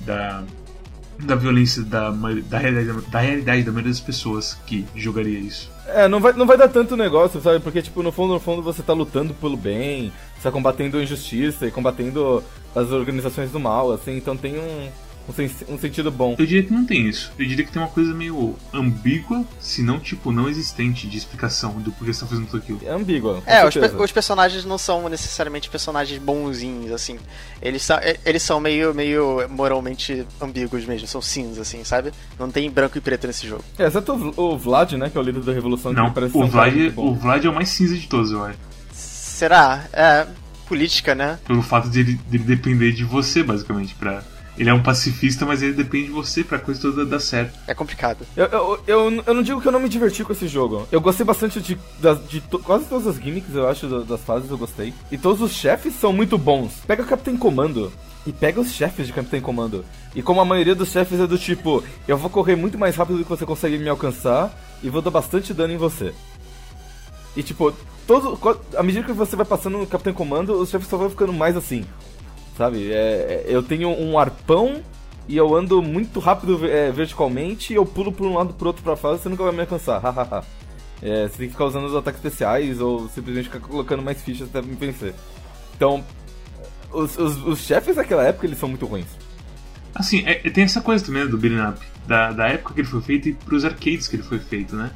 da, 0.00 0.42
da 1.22 1.34
violência 1.34 1.82
da, 1.82 2.10
da, 2.10 2.58
realidade, 2.58 3.10
da 3.10 3.20
realidade 3.20 3.62
da 3.62 3.72
maioria 3.72 3.92
das 3.92 4.00
pessoas 4.00 4.58
que 4.66 4.86
jogaria 4.94 5.38
isso. 5.38 5.70
É, 5.86 6.08
não 6.08 6.20
vai, 6.20 6.32
não 6.32 6.46
vai 6.46 6.56
dar 6.56 6.68
tanto 6.68 6.96
negócio, 6.96 7.40
sabe? 7.40 7.60
Porque, 7.60 7.82
tipo, 7.82 8.02
no 8.02 8.12
fundo, 8.12 8.34
no 8.34 8.40
fundo, 8.40 8.62
você 8.62 8.82
tá 8.82 8.92
lutando 8.92 9.34
pelo 9.34 9.56
bem, 9.56 10.12
você 10.36 10.44
tá 10.44 10.50
combatendo 10.50 10.98
a 10.98 11.02
injustiça 11.02 11.66
e 11.66 11.70
combatendo 11.70 12.42
as 12.74 12.90
organizações 12.90 13.50
do 13.50 13.60
mal, 13.60 13.92
assim, 13.92 14.16
então 14.16 14.36
tem 14.36 14.58
um, 14.58 14.88
um, 15.28 15.32
sen- 15.32 15.50
um 15.68 15.78
sentido 15.78 16.10
bom. 16.10 16.34
Eu 16.38 16.46
diria 16.46 16.62
que 16.62 16.72
não 16.72 16.84
tem 16.84 17.08
isso. 17.08 17.32
Eu 17.38 17.46
diria 17.46 17.64
que 17.64 17.72
tem 17.72 17.80
uma 17.80 17.88
coisa 17.88 18.12
meio 18.14 18.56
ambígua, 18.72 19.44
se 19.60 19.82
não, 19.82 19.98
tipo, 20.00 20.32
não 20.32 20.48
existente 20.48 21.06
de 21.06 21.16
explicação 21.16 21.72
do 21.80 21.92
porquê 21.92 22.12
você 22.12 22.20
tá 22.20 22.26
fazendo 22.26 22.46
tudo 22.46 22.58
aquilo. 22.62 22.80
É 22.84 22.90
ambígua. 22.92 23.42
É, 23.46 23.66
os, 23.66 23.74
pe- 23.74 23.86
os 23.86 24.12
personagens 24.12 24.64
não 24.64 24.78
são 24.78 25.08
necessariamente 25.08 25.68
personagens 25.70 26.20
bonzinhos, 26.20 26.92
assim. 26.92 27.18
Eles 27.60 27.82
são, 27.82 27.98
eles 28.24 28.42
são 28.42 28.58
meio, 28.60 28.94
meio 28.94 29.48
moralmente 29.48 30.26
ambíguos 30.40 30.84
mesmo, 30.84 31.06
são 31.06 31.22
cinza, 31.22 31.62
assim, 31.62 31.84
sabe? 31.84 32.12
Não 32.38 32.50
tem 32.50 32.70
branco 32.70 32.98
e 32.98 33.00
preto 33.00 33.26
nesse 33.26 33.46
jogo. 33.46 33.64
É, 33.78 33.86
exceto 33.86 34.12
o, 34.36 34.52
o 34.54 34.58
Vlad, 34.58 34.92
né, 34.92 35.08
que 35.10 35.16
é 35.16 35.20
o 35.20 35.24
líder 35.24 35.42
da 35.42 35.52
revolução, 35.52 35.92
que 35.94 36.00
Não, 36.00 36.12
o 36.34 36.46
Vlad, 36.46 36.74
o 36.96 37.14
Vlad 37.14 37.44
é 37.44 37.48
o 37.48 37.54
mais 37.54 37.68
cinza 37.68 37.96
de 37.96 38.06
todos, 38.08 38.30
eu 38.32 38.44
acho. 38.44 38.58
Será? 38.92 39.84
É. 39.92 40.26
Política, 40.68 41.14
né? 41.14 41.38
Pelo 41.46 41.60
fato 41.60 41.90
de 41.90 42.00
ele, 42.00 42.14
de 42.14 42.36
ele 42.36 42.44
depender 42.44 42.92
de 42.92 43.04
você, 43.04 43.42
basicamente. 43.42 43.94
Pra... 43.94 44.22
Ele 44.58 44.68
é 44.68 44.74
um 44.74 44.82
pacifista, 44.82 45.46
mas 45.46 45.62
ele 45.62 45.72
depende 45.72 46.06
de 46.06 46.12
você 46.12 46.44
pra 46.44 46.58
coisa 46.58 46.80
toda 46.80 47.06
dar 47.06 47.20
certo. 47.20 47.58
É 47.66 47.72
complicado. 47.74 48.26
Eu, 48.36 48.44
eu, 48.46 48.80
eu, 48.86 49.22
eu 49.26 49.34
não 49.34 49.42
digo 49.42 49.60
que 49.60 49.66
eu 49.66 49.72
não 49.72 49.80
me 49.80 49.88
diverti 49.88 50.22
com 50.24 50.32
esse 50.32 50.46
jogo. 50.46 50.86
Eu 50.92 51.00
gostei 51.00 51.24
bastante 51.24 51.58
de, 51.60 51.78
das- 51.98 52.28
de 52.28 52.40
to- 52.42 52.58
quase 52.58 52.84
todas 52.84 53.06
as 53.06 53.16
gimmicks, 53.16 53.54
eu 53.54 53.66
acho, 53.66 53.86
da- 53.88 54.00
das 54.00 54.20
fases 54.20 54.50
eu 54.50 54.58
gostei. 54.58 54.92
E 55.10 55.16
todos 55.16 55.40
os 55.40 55.52
chefes 55.52 55.94
são 55.94 56.12
muito 56.12 56.36
bons. 56.36 56.72
Pega 56.86 57.02
o 57.02 57.06
Capitão 57.06 57.34
Comando 57.36 57.90
e 58.26 58.32
pega 58.32 58.60
os 58.60 58.72
chefes 58.72 59.06
de 59.06 59.12
Capitão 59.14 59.40
Comando. 59.40 59.84
E 60.14 60.20
como 60.22 60.40
a 60.42 60.44
maioria 60.44 60.74
dos 60.74 60.90
chefes 60.90 61.18
é 61.18 61.26
do 61.26 61.38
tipo, 61.38 61.82
eu 62.06 62.18
vou 62.18 62.28
correr 62.28 62.54
muito 62.54 62.76
mais 62.78 62.94
rápido 62.94 63.16
do 63.18 63.24
que 63.24 63.30
você 63.30 63.46
consegue 63.46 63.78
me 63.78 63.88
alcançar 63.88 64.52
e 64.82 64.90
vou 64.90 65.00
dar 65.00 65.10
bastante 65.10 65.54
dano 65.54 65.72
em 65.72 65.78
você. 65.78 66.12
E 67.34 67.42
tipo, 67.42 67.72
todo, 68.06 68.38
à 68.76 68.82
medida 68.82 69.06
que 69.06 69.12
você 69.12 69.34
vai 69.34 69.46
passando 69.46 69.78
no 69.78 69.86
Capitão 69.86 70.12
Comando, 70.12 70.52
os 70.60 70.68
chefes 70.68 70.86
só 70.88 70.98
vão 70.98 71.08
ficando 71.08 71.32
mais 71.32 71.56
assim. 71.56 71.84
Sabe? 72.56 72.92
É, 72.92 72.94
é- 72.94 73.44
eu 73.46 73.62
tenho 73.62 73.88
um 73.88 74.18
arpão 74.18 74.82
e 75.28 75.36
eu 75.36 75.54
ando 75.54 75.80
muito 75.82 76.20
rápido 76.20 76.66
é, 76.66 76.90
verticalmente 76.90 77.72
e 77.72 77.76
eu 77.76 77.86
pulo 77.86 78.12
por 78.12 78.26
um 78.26 78.34
lado 78.34 78.52
pro 78.54 78.68
outro 78.68 78.82
pra 78.82 78.96
fase 78.96 79.22
você 79.22 79.28
nunca 79.28 79.44
vai 79.44 79.52
me 79.52 79.60
alcançar. 79.60 80.00
É, 81.04 81.26
você 81.26 81.36
tem 81.38 81.46
que 81.48 81.54
ficar 81.54 81.64
usando 81.64 81.86
os 81.86 81.96
ataques 81.96 82.20
especiais 82.24 82.80
ou 82.80 83.08
simplesmente 83.08 83.48
ficar 83.48 83.58
colocando 83.58 84.00
mais 84.04 84.22
fichas 84.22 84.48
até 84.48 84.62
me 84.62 84.76
vencer. 84.76 85.12
Então, 85.74 86.04
os, 86.92 87.18
os, 87.18 87.44
os 87.44 87.58
chefes 87.58 87.96
daquela 87.96 88.22
época 88.22 88.46
eles 88.46 88.56
são 88.56 88.68
muito 88.68 88.86
ruins. 88.86 89.08
Assim, 89.92 90.22
é- 90.24 90.34
tem 90.48 90.62
essa 90.62 90.80
coisa 90.80 91.04
também 91.04 91.26
do 91.26 91.36
beat'em 91.36 91.60
up. 91.68 91.80
Da, 92.06 92.30
da 92.30 92.46
época 92.46 92.74
que 92.74 92.82
ele 92.82 92.86
foi 92.88 93.00
feito 93.00 93.28
e 93.28 93.32
pros 93.34 93.64
arcades 93.64 94.06
que 94.06 94.14
ele 94.14 94.22
foi 94.22 94.38
feito, 94.38 94.76
né? 94.76 94.92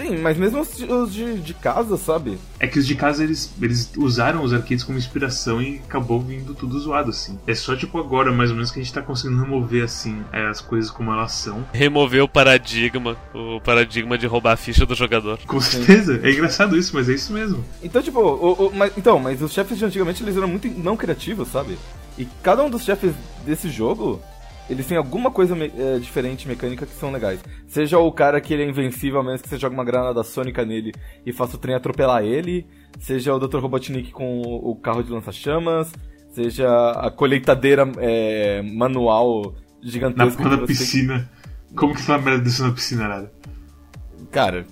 Sim, 0.00 0.16
mas 0.18 0.36
mesmo 0.36 0.60
os, 0.60 0.76
de- 0.76 0.84
os 0.90 1.12
de, 1.12 1.40
de 1.40 1.54
casa, 1.54 1.96
sabe? 1.96 2.38
É 2.58 2.66
que 2.66 2.78
os 2.78 2.86
de 2.86 2.94
casa 2.94 3.22
eles, 3.22 3.52
eles 3.60 3.90
usaram 3.96 4.42
os 4.42 4.52
arcades 4.52 4.82
como 4.84 4.96
inspiração 4.98 5.60
e 5.60 5.76
acabou 5.86 6.20
vindo 6.20 6.54
tudo 6.54 6.78
zoado, 6.78 7.10
assim. 7.10 7.38
É 7.46 7.54
só 7.54 7.76
tipo 7.76 7.98
agora, 7.98 8.32
mais 8.32 8.50
ou 8.50 8.56
menos, 8.56 8.70
que 8.70 8.80
a 8.80 8.82
gente 8.82 8.92
tá 8.94 9.02
conseguindo 9.02 9.42
remover, 9.42 9.84
assim, 9.84 10.22
é, 10.32 10.46
as 10.46 10.60
coisas 10.60 10.90
como 10.90 11.12
elas 11.12 11.32
são. 11.32 11.64
Remover 11.72 12.22
o 12.24 12.28
paradigma, 12.28 13.16
o 13.34 13.60
paradigma 13.60 14.16
de 14.16 14.26
roubar 14.26 14.52
a 14.52 14.56
ficha 14.56 14.86
do 14.86 14.94
jogador. 14.94 15.38
Com 15.46 15.60
certeza, 15.60 16.20
é 16.22 16.30
engraçado 16.30 16.76
isso, 16.76 16.92
mas 16.94 17.08
é 17.08 17.12
isso 17.14 17.32
mesmo. 17.32 17.64
Então, 17.82 18.00
tipo, 18.02 18.20
o, 18.20 18.66
o- 18.68 18.72
mas, 18.74 18.92
então, 18.96 19.18
mas 19.18 19.42
os 19.42 19.52
chefes 19.52 19.76
de 19.78 19.84
antigamente 19.84 20.22
eles 20.22 20.36
eram 20.36 20.48
muito 20.48 20.68
não 20.68 20.96
criativos, 20.96 21.48
sabe? 21.48 21.76
E 22.18 22.26
cada 22.42 22.62
um 22.62 22.70
dos 22.70 22.84
chefes 22.84 23.12
desse 23.44 23.68
jogo, 23.70 24.20
eles 24.70 24.86
têm 24.86 24.96
alguma 24.96 25.30
coisa 25.30 25.54
me- 25.54 25.72
é, 25.76 25.98
diferente 25.98 26.46
mecânica 26.48 26.86
que 26.86 26.92
são 26.94 27.10
legais. 27.12 27.40
Seja 27.66 27.98
o 27.98 28.10
cara 28.12 28.40
que 28.40 28.54
ele 28.54 28.62
é 28.62 28.68
invencível, 28.68 29.20
a 29.20 29.22
menos 29.24 29.42
que 29.42 29.48
você 29.48 29.58
joga 29.58 29.74
uma 29.74 29.84
granada 29.84 30.22
sônica 30.22 30.64
nele 30.64 30.92
e 31.26 31.32
faça 31.32 31.56
o 31.56 31.58
trem 31.58 31.74
atropelar 31.74 32.22
ele. 32.24 32.66
Seja 32.98 33.34
o 33.34 33.38
Dr. 33.38 33.58
Robotnik 33.58 34.10
com 34.12 34.40
o, 34.40 34.70
o 34.70 34.76
carro 34.76 35.02
de 35.02 35.10
lança-chamas. 35.10 35.92
Seja 36.32 36.68
a 36.92 37.10
colheitadeira 37.10 37.90
é, 37.98 38.62
manual 38.62 39.52
Na 39.82 39.90
gigantesca. 39.90 40.36
porra 40.42 40.50
da 40.50 40.56
tem 40.58 40.66
que- 40.66 40.72
piscina. 40.74 41.28
Como 41.76 41.94
que 41.94 42.02
aquela 42.02 42.18
merda 42.18 42.42
desceu 42.44 42.66
na 42.66 42.72
piscina, 42.72 43.08
nada? 43.08 43.32
Cara, 44.30 44.64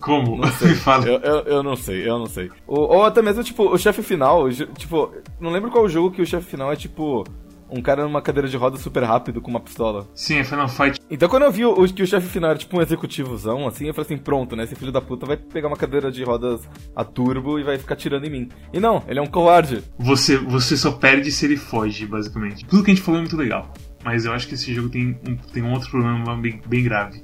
Como? 0.00 0.36
Não 0.36 0.48
sei. 0.52 0.68
Me 0.70 0.74
fala. 0.74 1.06
Eu, 1.06 1.18
eu, 1.20 1.38
eu 1.44 1.62
não 1.62 1.76
sei, 1.76 2.08
eu 2.08 2.18
não 2.18 2.26
sei. 2.26 2.50
Ou, 2.66 2.80
ou 2.96 3.04
até 3.04 3.20
mesmo, 3.22 3.42
tipo, 3.44 3.64
o 3.68 3.78
chefe 3.78 4.02
final, 4.02 4.48
tipo, 4.76 5.12
não 5.40 5.50
lembro 5.50 5.70
qual 5.70 5.88
jogo 5.88 6.10
que 6.10 6.22
o 6.22 6.26
chefe 6.26 6.46
final 6.50 6.72
é, 6.72 6.76
tipo, 6.76 7.24
um 7.72 7.80
cara 7.80 8.04
numa 8.04 8.20
cadeira 8.20 8.48
de 8.48 8.56
roda 8.56 8.76
super 8.76 9.02
rápido 9.02 9.40
com 9.40 9.50
uma 9.50 9.60
pistola. 9.60 10.06
Sim, 10.14 10.36
é 10.36 10.44
Final 10.44 10.68
Fight. 10.68 11.00
Então 11.10 11.28
quando 11.28 11.44
eu 11.44 11.50
vi 11.50 11.64
o, 11.64 11.74
que 11.88 12.02
o 12.02 12.06
chefe 12.06 12.28
final 12.28 12.50
era, 12.50 12.58
tipo, 12.58 12.76
um 12.76 12.82
executivozão, 12.82 13.66
assim, 13.66 13.86
eu 13.86 13.94
falei 13.94 14.06
assim, 14.12 14.22
pronto, 14.22 14.54
né, 14.54 14.64
esse 14.64 14.76
filho 14.76 14.92
da 14.92 15.00
puta 15.00 15.26
vai 15.26 15.36
pegar 15.36 15.68
uma 15.68 15.76
cadeira 15.76 16.12
de 16.12 16.22
rodas 16.22 16.68
a 16.94 17.02
turbo 17.02 17.58
e 17.58 17.64
vai 17.64 17.78
ficar 17.78 17.96
tirando 17.96 18.24
em 18.26 18.30
mim. 18.30 18.48
E 18.72 18.78
não, 18.78 19.02
ele 19.08 19.18
é 19.18 19.22
um 19.22 19.26
covarde. 19.26 19.82
Você, 19.98 20.36
você 20.36 20.76
só 20.76 20.92
perde 20.92 21.32
se 21.32 21.46
ele 21.46 21.56
foge, 21.56 22.06
basicamente. 22.06 22.64
Tudo 22.66 22.84
que 22.84 22.90
a 22.90 22.94
gente 22.94 23.02
falou 23.02 23.18
é 23.18 23.22
muito 23.22 23.36
legal. 23.36 23.72
Mas 24.04 24.24
eu 24.24 24.32
acho 24.32 24.48
que 24.48 24.54
esse 24.54 24.74
jogo 24.74 24.88
tem 24.88 25.18
um, 25.26 25.36
tem 25.36 25.62
um 25.62 25.72
outro 25.72 25.90
problema 25.90 26.36
bem, 26.36 26.60
bem 26.66 26.82
grave. 26.82 27.22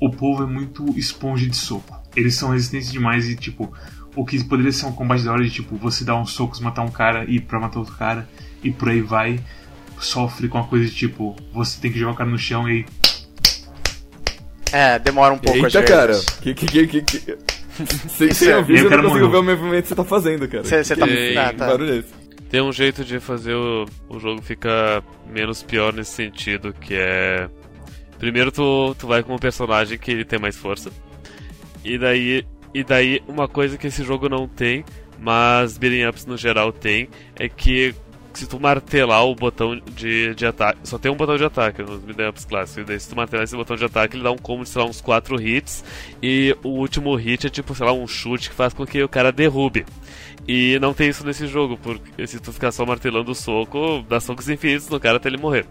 O 0.00 0.10
povo 0.10 0.44
é 0.44 0.46
muito 0.46 0.84
esponja 0.96 1.46
de 1.46 1.56
soco. 1.56 2.00
Eles 2.16 2.36
são 2.36 2.50
resistentes 2.50 2.90
demais 2.90 3.28
e, 3.28 3.36
tipo, 3.36 3.72
o 4.14 4.24
que 4.24 4.42
poderia 4.44 4.72
ser 4.72 4.86
um 4.86 4.92
combate 4.92 5.24
da 5.24 5.32
hora 5.32 5.42
de, 5.42 5.50
tipo, 5.50 5.76
você 5.76 6.04
dar 6.04 6.14
uns 6.16 6.30
socos, 6.32 6.60
matar 6.60 6.82
um 6.82 6.90
cara 6.90 7.24
e 7.24 7.36
ir 7.36 7.40
pra 7.40 7.58
matar 7.58 7.80
outro 7.80 7.96
cara 7.96 8.28
e 8.62 8.70
por 8.70 8.88
aí 8.88 9.00
vai, 9.00 9.40
sofre 9.98 10.48
com 10.48 10.58
a 10.58 10.64
coisa 10.64 10.86
de, 10.86 10.94
tipo, 10.94 11.34
você 11.52 11.80
tem 11.80 11.90
que 11.92 11.98
jogar 11.98 12.12
o 12.12 12.16
cara 12.16 12.30
no 12.30 12.38
chão 12.38 12.68
e 12.68 12.84
É, 14.72 14.98
demora 14.98 15.32
um 15.34 15.38
pouco 15.38 15.64
às 15.66 15.74
Eita, 15.74 15.86
cara. 15.86 16.06
vezes. 16.08 16.24
Que, 16.40 16.54
que, 16.54 16.66
que, 16.66 16.86
que, 16.86 17.02
que... 17.02 17.38
Sem, 18.08 18.32
sem 18.32 18.48
é- 18.48 18.54
aviso, 18.54 18.86
eu 18.86 18.90
não 19.02 19.08
consigo 19.10 19.30
ver 19.30 19.36
o 19.38 19.42
movimento 19.42 19.82
que 19.82 19.88
você 19.88 19.94
tá 19.96 20.04
fazendo, 20.04 20.48
cara. 20.48 20.62
Você 20.64 20.84
você 20.84 20.94
tá. 20.96 21.06
Ei, 21.08 21.36
Ah, 21.36 21.52
tá. 21.52 21.66
barulho 21.66 21.92
é 21.94 21.96
esse? 21.98 22.14
Tem 22.48 22.60
um 22.62 22.72
jeito 22.72 23.04
de 23.04 23.18
fazer 23.18 23.54
o, 23.54 23.84
o 24.08 24.20
jogo 24.20 24.40
ficar 24.42 25.02
menos 25.28 25.62
pior 25.64 25.92
nesse 25.92 26.12
sentido, 26.12 26.72
que 26.72 26.94
é. 26.94 27.48
Primeiro 28.18 28.52
tu, 28.52 28.94
tu 28.96 29.08
vai 29.08 29.24
com 29.24 29.34
um 29.34 29.38
personagem 29.38 29.98
que 29.98 30.10
ele 30.12 30.24
tem 30.24 30.38
mais 30.38 30.56
força. 30.56 30.90
E 31.84 31.98
daí. 31.98 32.46
E 32.72 32.82
daí 32.84 33.20
uma 33.26 33.48
coisa 33.48 33.76
que 33.76 33.88
esse 33.88 34.04
jogo 34.04 34.28
não 34.28 34.46
tem, 34.48 34.84
mas 35.18 35.76
beating 35.78 36.06
ups 36.06 36.26
no 36.26 36.36
geral 36.36 36.72
tem, 36.72 37.08
é 37.36 37.48
que 37.48 37.92
se 38.38 38.46
tu 38.46 38.60
martelar 38.60 39.24
o 39.24 39.34
botão 39.34 39.76
de, 39.76 40.34
de 40.34 40.46
ataque. 40.46 40.78
Só 40.84 40.98
tem 40.98 41.10
um 41.10 41.16
botão 41.16 41.36
de 41.36 41.44
ataque 41.44 41.82
nos 41.82 42.00
beating 42.00 42.28
ups 42.28 42.46
daí 42.86 43.00
se 43.00 43.08
tu 43.08 43.16
martelar 43.16 43.44
esse 43.44 43.56
botão 43.56 43.76
de 43.76 43.84
ataque, 43.84 44.16
ele 44.16 44.22
dá 44.22 44.30
um 44.30 44.38
combo 44.38 44.64
de, 44.64 44.70
sei 44.70 44.82
lá, 44.82 44.88
uns 44.88 45.00
4 45.00 45.40
hits. 45.40 45.84
E 46.22 46.56
o 46.62 46.68
último 46.68 47.14
hit 47.14 47.46
é 47.46 47.50
tipo, 47.50 47.74
sei 47.74 47.86
lá, 47.86 47.92
um 47.92 48.06
chute 48.06 48.50
que 48.50 48.54
faz 48.54 48.72
com 48.72 48.86
que 48.86 49.02
o 49.02 49.08
cara 49.08 49.32
derrube. 49.32 49.84
E 50.46 50.78
não 50.80 50.92
tem 50.92 51.08
isso 51.08 51.24
nesse 51.24 51.46
jogo, 51.46 51.78
porque 51.78 52.26
se 52.26 52.38
tu 52.38 52.52
ficar 52.52 52.70
só 52.70 52.84
martelando 52.84 53.30
o 53.30 53.34
soco, 53.34 54.04
dá 54.08 54.20
socos 54.20 54.48
infinitos 54.48 54.88
no 54.88 55.00
cara 55.00 55.16
até 55.16 55.28
ele 55.28 55.38
morrer. 55.38 55.66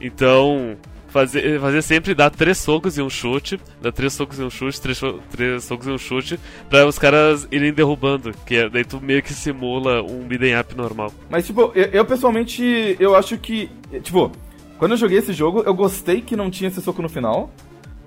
Então, 0.00 0.76
fazer, 1.10 1.60
fazer 1.60 1.82
sempre 1.82 2.14
dar 2.14 2.30
três 2.30 2.58
socos 2.58 2.96
e 2.96 3.02
um 3.02 3.10
chute, 3.10 3.60
dar 3.82 3.92
três 3.92 4.12
socos 4.12 4.38
e 4.38 4.42
um 4.42 4.50
chute, 4.50 4.80
três, 4.80 5.00
três 5.30 5.64
socos 5.64 5.86
e 5.86 5.90
um 5.90 5.98
chute, 5.98 6.40
pra 6.68 6.86
os 6.86 6.98
caras 6.98 7.46
irem 7.50 7.72
derrubando, 7.72 8.32
que 8.46 8.56
é, 8.56 8.68
daí 8.68 8.84
tu 8.84 9.00
meio 9.00 9.22
que 9.22 9.34
simula 9.34 10.02
um 10.02 10.20
beat'em 10.26 10.58
up 10.58 10.74
normal. 10.76 11.12
Mas, 11.28 11.46
tipo, 11.46 11.72
eu, 11.74 11.84
eu, 11.92 12.04
pessoalmente, 12.04 12.96
eu 12.98 13.14
acho 13.14 13.36
que. 13.36 13.70
Tipo, 14.02 14.30
quando 14.78 14.92
eu 14.92 14.96
joguei 14.96 15.18
esse 15.18 15.32
jogo, 15.32 15.62
eu 15.66 15.74
gostei 15.74 16.20
que 16.20 16.34
não 16.34 16.50
tinha 16.50 16.68
esse 16.68 16.80
soco 16.80 17.02
no 17.02 17.08
final. 17.08 17.50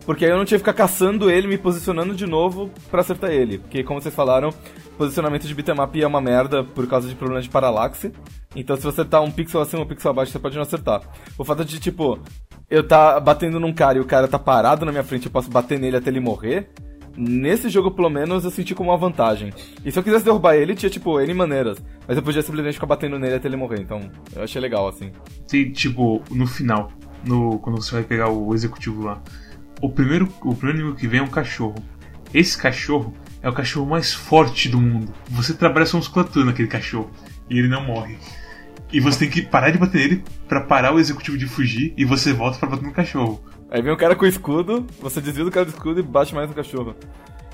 porque 0.06 0.26
aí 0.26 0.32
eu 0.32 0.38
não 0.38 0.46
tinha 0.46 0.58
que 0.58 0.64
ficar 0.64 0.74
caçando 0.74 1.30
ele, 1.30 1.48
me 1.48 1.58
posicionando 1.58 2.14
de 2.16 2.26
novo 2.26 2.70
pra 2.92 3.02
acertar 3.02 3.32
ele. 3.32 3.58
Porque, 3.58 3.84
como 3.84 4.02
vocês 4.02 4.14
falaram, 4.14 4.54
posicionamento 4.98 5.48
de 5.48 5.54
beatmap 5.54 5.96
é 5.96 6.08
uma 6.08 6.22
merda 6.22 6.64
por 6.64 6.88
causa 6.88 7.08
de 7.08 7.16
problemas 7.16 7.46
de 7.46 7.50
paralaxe. 7.50 8.12
Então, 8.56 8.76
se 8.76 8.84
você 8.84 9.02
acertar 9.02 9.24
um 9.24 9.32
pixel 9.32 9.62
acima 9.62 9.84
um 9.84 9.86
pixel 9.88 10.12
abaixo, 10.12 10.32
você 10.32 10.40
pode 10.40 10.56
não 10.56 10.64
acertar. 10.64 11.02
O 11.38 11.44
fato 11.44 11.66
de, 11.66 11.80
tipo, 11.80 12.20
eu 12.70 12.88
tá 12.88 13.20
batendo 13.20 13.60
num 13.60 13.74
cara 13.74 13.98
e 13.98 14.02
o 14.02 14.06
cara 14.06 14.28
tá 14.28 14.40
parado 14.40 14.86
na 14.86 14.92
minha 14.92 15.04
frente, 15.04 15.26
eu 15.26 15.32
posso 15.32 15.50
bater 15.50 15.80
nele 15.80 15.98
até 15.98 16.10
ele 16.10 16.20
morrer. 16.20 16.70
Nesse 17.16 17.70
jogo, 17.70 17.92
pelo 17.92 18.10
menos, 18.10 18.44
eu 18.44 18.50
senti 18.50 18.74
como 18.74 18.90
uma 18.90 18.98
vantagem. 18.98 19.54
E 19.86 19.92
se 19.92 20.00
eu 20.00 20.04
quisesse 20.04 20.26
derrubar 20.26 20.56
ele, 20.56 20.74
tinha, 20.74 20.90
tipo, 20.90 21.20
N 21.22 21.32
maneiras. 21.34 21.78
Mas 22.08 22.18
eu 22.18 22.24
podia 22.24 22.42
simplesmente 22.42 22.74
ficar 22.74 22.88
batendo 22.88 23.20
nele 23.20 23.36
até 23.36 23.48
ele 23.48 23.56
morrer. 23.56 23.80
Então, 23.80 24.10
eu 24.36 24.44
achei 24.44 24.60
legal, 24.60 24.88
assim. 24.88 25.12
Tem, 25.48 25.72
tipo, 25.72 26.24
no 26.32 26.48
final, 26.48 26.92
no, 27.24 27.60
quando 27.60 27.80
você 27.80 27.92
vai 27.92 28.04
pegar 28.04 28.30
o 28.30 28.54
executivo 28.56 29.04
lá, 29.04 29.22
o 29.80 29.90
primeiro, 29.90 30.28
o 30.42 30.56
primeiro 30.56 30.80
inimigo 30.80 30.98
que 30.98 31.08
vem 31.08 31.20
é 31.20 31.24
um 31.24 31.28
cachorro. 31.28 31.76
Esse 32.34 32.58
cachorro 32.58 33.14
é 33.44 33.50
o 33.50 33.54
cachorro 33.54 33.86
mais 33.86 34.12
forte 34.12 34.68
do 34.68 34.82
mundo. 34.82 35.14
Você 35.30 35.54
trabalha 35.54 35.86
sua 35.86 36.00
musculatura 36.00 36.46
naquele 36.46 36.68
cachorro. 36.68 37.12
E 37.48 37.60
ele 37.60 37.68
não 37.68 37.84
morre. 37.84 38.18
E 38.94 39.00
você 39.00 39.20
tem 39.20 39.30
que 39.30 39.42
parar 39.42 39.72
de 39.72 39.80
bater 39.80 39.98
nele 39.98 40.24
pra 40.48 40.62
parar 40.62 40.94
o 40.94 41.00
executivo 41.00 41.38
de 41.38 41.48
fugir 41.48 41.94
e 41.98 42.06
você 42.06 42.32
volta 42.32 42.60
pra 42.60 42.70
bater 42.70 42.86
no 42.86 42.94
cachorro. 42.94 43.44
Aí 43.72 43.82
vem 43.82 43.92
um 43.92 43.98
cara 43.98 44.16
com 44.16 44.26
escudo, 44.26 44.86
você 45.02 45.20
desvia 45.20 45.44
do 45.44 45.50
cara 45.50 45.66
do 45.66 45.70
escudo 45.70 46.00
e 46.00 46.04
bate 46.04 46.36
mais 46.36 46.48
no 46.48 46.56
cachorro. 46.56 46.96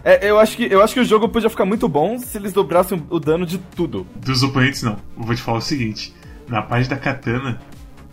É, 0.03 0.29
eu 0.29 0.37
acho 0.37 0.57
que 0.57 0.63
eu 0.63 0.81
acho 0.83 0.93
que 0.93 0.99
o 0.99 1.05
jogo 1.05 1.29
podia 1.29 1.49
ficar 1.49 1.65
muito 1.65 1.87
bom 1.87 2.17
se 2.17 2.37
eles 2.37 2.51
dobrassem 2.51 3.01
o 3.09 3.19
dano 3.19 3.45
de 3.45 3.57
tudo. 3.57 4.05
Dos 4.15 4.43
oponentes 4.43 4.83
não. 4.83 4.97
Eu 5.17 5.23
vou 5.23 5.33
te 5.33 5.41
falar 5.41 5.59
o 5.59 5.61
seguinte, 5.61 6.13
na 6.47 6.61
parte 6.61 6.89
da 6.89 6.97
katana, 6.97 7.61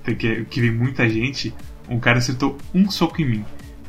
que, 0.04 0.45
que 0.45 0.61
vem 0.61 0.71
muita 0.71 1.09
gente, 1.09 1.52
um 1.88 1.99
cara 1.99 2.18
acertou 2.18 2.56
um 2.73 2.88
soco 2.88 3.21
em 3.21 3.25
mim. 3.25 3.45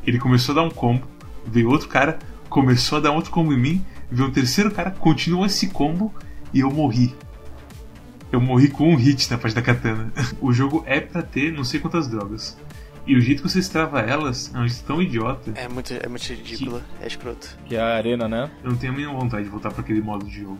Ele 0.05 0.17
começou 0.17 0.53
a 0.53 0.55
dar 0.55 0.63
um 0.63 0.71
combo, 0.71 1.07
veio 1.45 1.69
outro 1.69 1.87
cara, 1.87 2.17
começou 2.49 2.97
a 2.97 3.01
dar 3.01 3.11
outro 3.11 3.29
combo 3.29 3.53
em 3.53 3.59
mim, 3.59 3.85
veio 4.09 4.29
um 4.29 4.31
terceiro 4.31 4.71
cara, 4.71 4.91
continuou 4.91 5.45
esse 5.45 5.67
combo 5.67 6.13
e 6.53 6.61
eu 6.61 6.71
morri. 6.71 7.13
Eu 8.31 8.41
morri 8.41 8.69
com 8.69 8.91
um 8.91 8.95
hit 8.95 9.29
na 9.31 9.37
parte 9.37 9.53
da 9.55 9.61
katana. 9.61 10.11
O 10.41 10.51
jogo 10.51 10.83
é 10.85 10.99
pra 10.99 11.21
ter 11.21 11.51
não 11.51 11.63
sei 11.63 11.79
quantas 11.79 12.07
drogas. 12.07 12.57
E 13.05 13.15
o 13.15 13.21
jeito 13.21 13.41
que 13.41 13.49
você 13.49 13.59
estrava 13.59 14.01
elas 14.01 14.51
é 14.53 14.57
um 14.59 14.67
jeito 14.67 14.83
tão 14.83 15.01
idiota. 15.01 15.51
É 15.55 15.67
muito, 15.69 15.93
é 15.93 16.07
muito 16.09 16.27
ridículo, 16.27 16.81
é 17.01 17.07
escroto. 17.07 17.57
Que 17.65 17.77
é 17.77 17.79
a 17.81 17.95
arena, 17.95 18.27
né? 18.27 18.51
Eu 18.63 18.71
não 18.71 18.77
tenho 18.77 18.91
a 18.91 18.95
mínima 18.95 19.17
vontade 19.17 19.45
de 19.45 19.49
voltar 19.49 19.71
para 19.71 19.79
aquele 19.81 20.01
modo 20.01 20.25
de 20.25 20.41
jogo. 20.41 20.59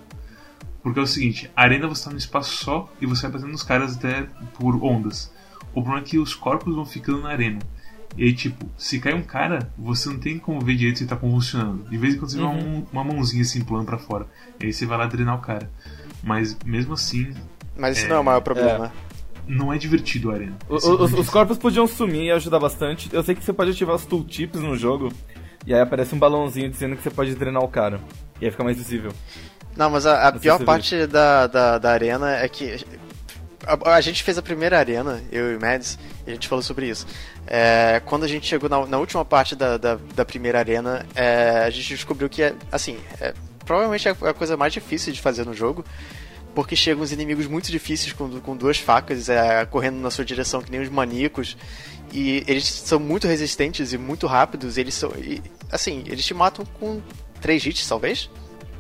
Porque 0.82 0.98
é 0.98 1.04
o 1.04 1.08
seguinte, 1.08 1.52
a 1.54 1.64
arena 1.64 1.88
você 1.90 2.06
tá 2.06 2.12
num 2.12 2.18
espaço 2.18 2.64
só 2.64 2.90
e 3.02 3.06
você 3.06 3.24
vai 3.24 3.32
batendo 3.32 3.52
nos 3.52 3.64
caras 3.64 3.98
até 3.98 4.28
por 4.54 4.82
ondas. 4.82 5.34
O 5.74 5.82
problema 5.82 6.00
é 6.00 6.04
que 6.04 6.18
os 6.18 6.34
corpos 6.34 6.74
vão 6.74 6.86
ficando 6.86 7.22
na 7.24 7.30
arena. 7.30 7.60
E 8.16 8.24
aí, 8.24 8.34
tipo, 8.34 8.66
se 8.78 8.98
cai 9.02 9.14
um 9.14 9.22
cara, 9.22 9.70
você 9.78 10.08
não 10.08 10.18
tem 10.18 10.40
como 10.40 10.62
ver 10.62 10.76
direito 10.78 11.00
se 11.00 11.04
ele 11.04 11.10
tá 11.10 11.18
convulsionando. 11.18 11.84
De 11.90 11.98
vez 11.98 12.16
em 12.16 12.18
quando 12.18 12.32
você 12.32 12.40
Uhum. 12.40 12.58
vê 12.62 12.68
uma, 12.94 13.04
uma 13.04 13.14
mãozinha 13.14 13.42
assim 13.42 13.62
pulando 13.62 13.86
pra 13.88 13.98
fora. 13.98 14.26
E 14.62 14.68
aí 14.68 14.74
você 14.74 14.86
vai 14.86 14.98
lá 14.98 15.06
drenar 15.06 15.36
o 15.36 15.42
cara. 15.42 15.70
Mas 16.24 16.58
mesmo 16.66 16.94
assim, 16.94 17.34
Mas 17.78 17.98
isso 17.98 18.06
É, 18.06 18.10
não 18.10 18.16
é 18.18 18.20
o 18.20 18.24
maior 18.24 18.42
problema. 18.42 18.92
não 19.48 19.72
é 19.72 19.78
divertido 19.78 20.32
a 20.32 20.34
arena. 20.36 20.56
O- 20.68 20.76
É 20.76 20.80
o- 20.86 21.04
os, 21.04 21.14
os 21.14 21.30
corpos 21.30 21.58
podiam 21.58 21.88
sumir 21.88 22.24
e 22.26 22.32
ajudar 22.32 22.60
bastante. 22.60 23.10
Eu 23.14 23.24
sei 23.24 23.36
que 23.36 23.44
você 23.44 23.54
pode 23.54 23.72
ativar 23.72 23.96
os 23.96 24.06
tooltips 24.06 24.62
no 24.62 24.76
jogo. 24.76 25.12
E 25.66 25.74
aí 25.74 25.82
aparece 25.82 26.16
um 26.16 26.20
balãozinho 26.20 26.70
dizendo 26.70 26.96
que 26.96 27.04
você 27.04 27.10
pode 27.10 27.36
drenar 27.36 27.62
o 27.64 27.68
cara. 27.68 28.00
E 28.42 28.46
aí 28.46 28.52
fica 28.52 28.64
mais 28.64 28.78
visível. 28.78 29.12
Não, 29.76 29.90
mas 29.90 30.06
a, 30.06 30.28
a 30.28 30.32
Não 30.32 30.40
pior 30.40 30.64
parte 30.64 31.06
da, 31.08 31.46
da, 31.48 31.78
da 31.78 31.92
arena 31.92 32.36
é 32.38 32.48
que. 32.50 32.84
A, 33.66 33.96
a 33.96 34.02
gente 34.02 34.24
fez 34.24 34.38
a 34.38 34.42
primeira 34.42 34.80
arena, 34.80 35.22
eu 35.32 35.52
e 35.52 35.58
o 35.58 35.60
Mads, 35.62 36.00
e 36.26 36.32
a 36.32 36.34
gente 36.34 36.48
falou 36.48 36.64
sobre 36.64 36.88
isso. 36.88 37.06
É, 37.46 38.02
quando 38.06 38.24
a 38.24 38.28
gente 38.28 38.48
chegou 38.48 38.70
na, 38.70 38.86
na 38.86 38.98
última 38.98 39.26
parte 39.26 39.56
da, 39.56 39.78
da, 39.78 39.98
da 40.16 40.24
primeira 40.24 40.58
arena, 40.60 41.06
é, 41.14 41.64
a 41.66 41.70
gente 41.70 41.90
descobriu 41.90 42.30
que, 42.30 42.42
é, 42.44 42.54
assim, 42.72 42.98
é, 43.20 43.34
provavelmente 43.66 44.08
é 44.08 44.12
a 44.12 44.34
coisa 44.34 44.56
mais 44.56 44.72
difícil 44.72 45.12
de 45.12 45.20
fazer 45.22 45.46
no 45.46 45.54
jogo, 45.54 45.84
porque 46.58 46.76
chegam 46.76 47.04
os 47.04 47.12
inimigos 47.12 47.46
muito 47.46 47.70
difíceis 47.70 48.12
com, 48.14 48.28
com 48.42 48.58
duas 48.58 48.80
facas, 48.80 49.30
é, 49.30 49.64
correndo 49.68 50.00
na 50.00 50.10
sua 50.10 50.26
direção 50.26 50.60
que 50.60 50.72
nem 50.72 50.82
os 50.82 50.90
maníacos, 50.90 51.56
e 52.12 52.44
eles 52.48 52.66
são 52.66 53.00
muito 53.00 53.28
resistentes 53.28 53.94
e 53.94 53.98
muito 53.98 54.26
rápidos, 54.26 54.76
e 54.76 54.82
eles 54.82 54.96
são. 54.96 55.12
e, 55.20 55.40
assim, 55.72 56.04
eles 56.08 56.26
te 56.26 56.34
matam 56.34 56.66
com 56.80 57.00
três 57.40 57.64
hits, 57.64 57.88
talvez? 57.88 58.28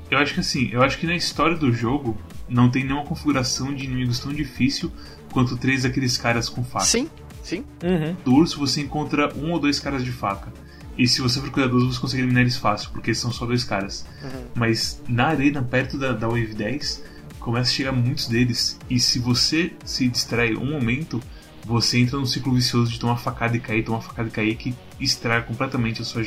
Eu 0.09 0.17
acho 0.17 0.33
que 0.33 0.39
assim, 0.39 0.71
eu 0.71 0.81
acho 0.81 0.97
que 0.97 1.05
na 1.05 1.15
história 1.15 1.55
do 1.55 1.71
jogo 1.71 2.17
não 2.49 2.67
tem 2.67 2.83
nenhuma 2.83 3.05
configuração 3.05 3.71
de 3.71 3.85
inimigos 3.85 4.17
tão 4.21 4.33
difícil 4.33 4.91
quanto 5.31 5.55
três 5.55 5.83
daqueles 5.83 6.17
caras 6.17 6.49
com 6.49 6.63
faca. 6.63 6.83
Sim, 6.83 7.07
sim. 7.43 7.63
Uhum. 7.83 8.15
Do 8.25 8.33
urso 8.33 8.57
você 8.57 8.81
encontra 8.81 9.31
um 9.35 9.51
ou 9.51 9.59
dois 9.59 9.79
caras 9.79 10.03
de 10.03 10.11
faca. 10.11 10.51
E 10.97 11.07
se 11.07 11.21
você 11.21 11.39
for 11.39 11.51
cuidadoso, 11.51 11.93
você 11.93 11.99
consegue 11.99 12.23
eliminar 12.23 12.41
eles 12.41 12.57
fácil, 12.57 12.89
porque 12.89 13.13
são 13.13 13.31
só 13.31 13.45
dois 13.45 13.63
caras. 13.63 14.03
Mas 14.55 14.99
na 15.07 15.27
arena, 15.27 15.61
perto 15.61 15.95
da, 15.95 16.11
da 16.11 16.27
Wave 16.27 16.55
10, 16.55 17.16
começa 17.47 17.71
a 17.71 17.73
chegar 17.73 17.93
muitos 17.93 18.27
deles. 18.27 18.77
E 18.89 18.99
se 18.99 19.19
você 19.19 19.71
se 19.85 20.05
distrai 20.09 20.53
um 20.53 20.69
momento, 20.69 21.21
você 21.65 21.97
entra 21.97 22.17
num 22.17 22.25
ciclo 22.25 22.53
vicioso 22.53 22.91
de 22.91 22.99
tomar 22.99 23.15
facada 23.15 23.55
e 23.55 23.59
cair, 23.61 23.85
tomar 23.85 24.01
facada 24.01 24.27
e 24.27 24.31
cair, 24.31 24.55
que 24.55 24.75
estraga 24.99 25.45
completamente 25.45 26.01
a 26.01 26.05
sua, 26.05 26.21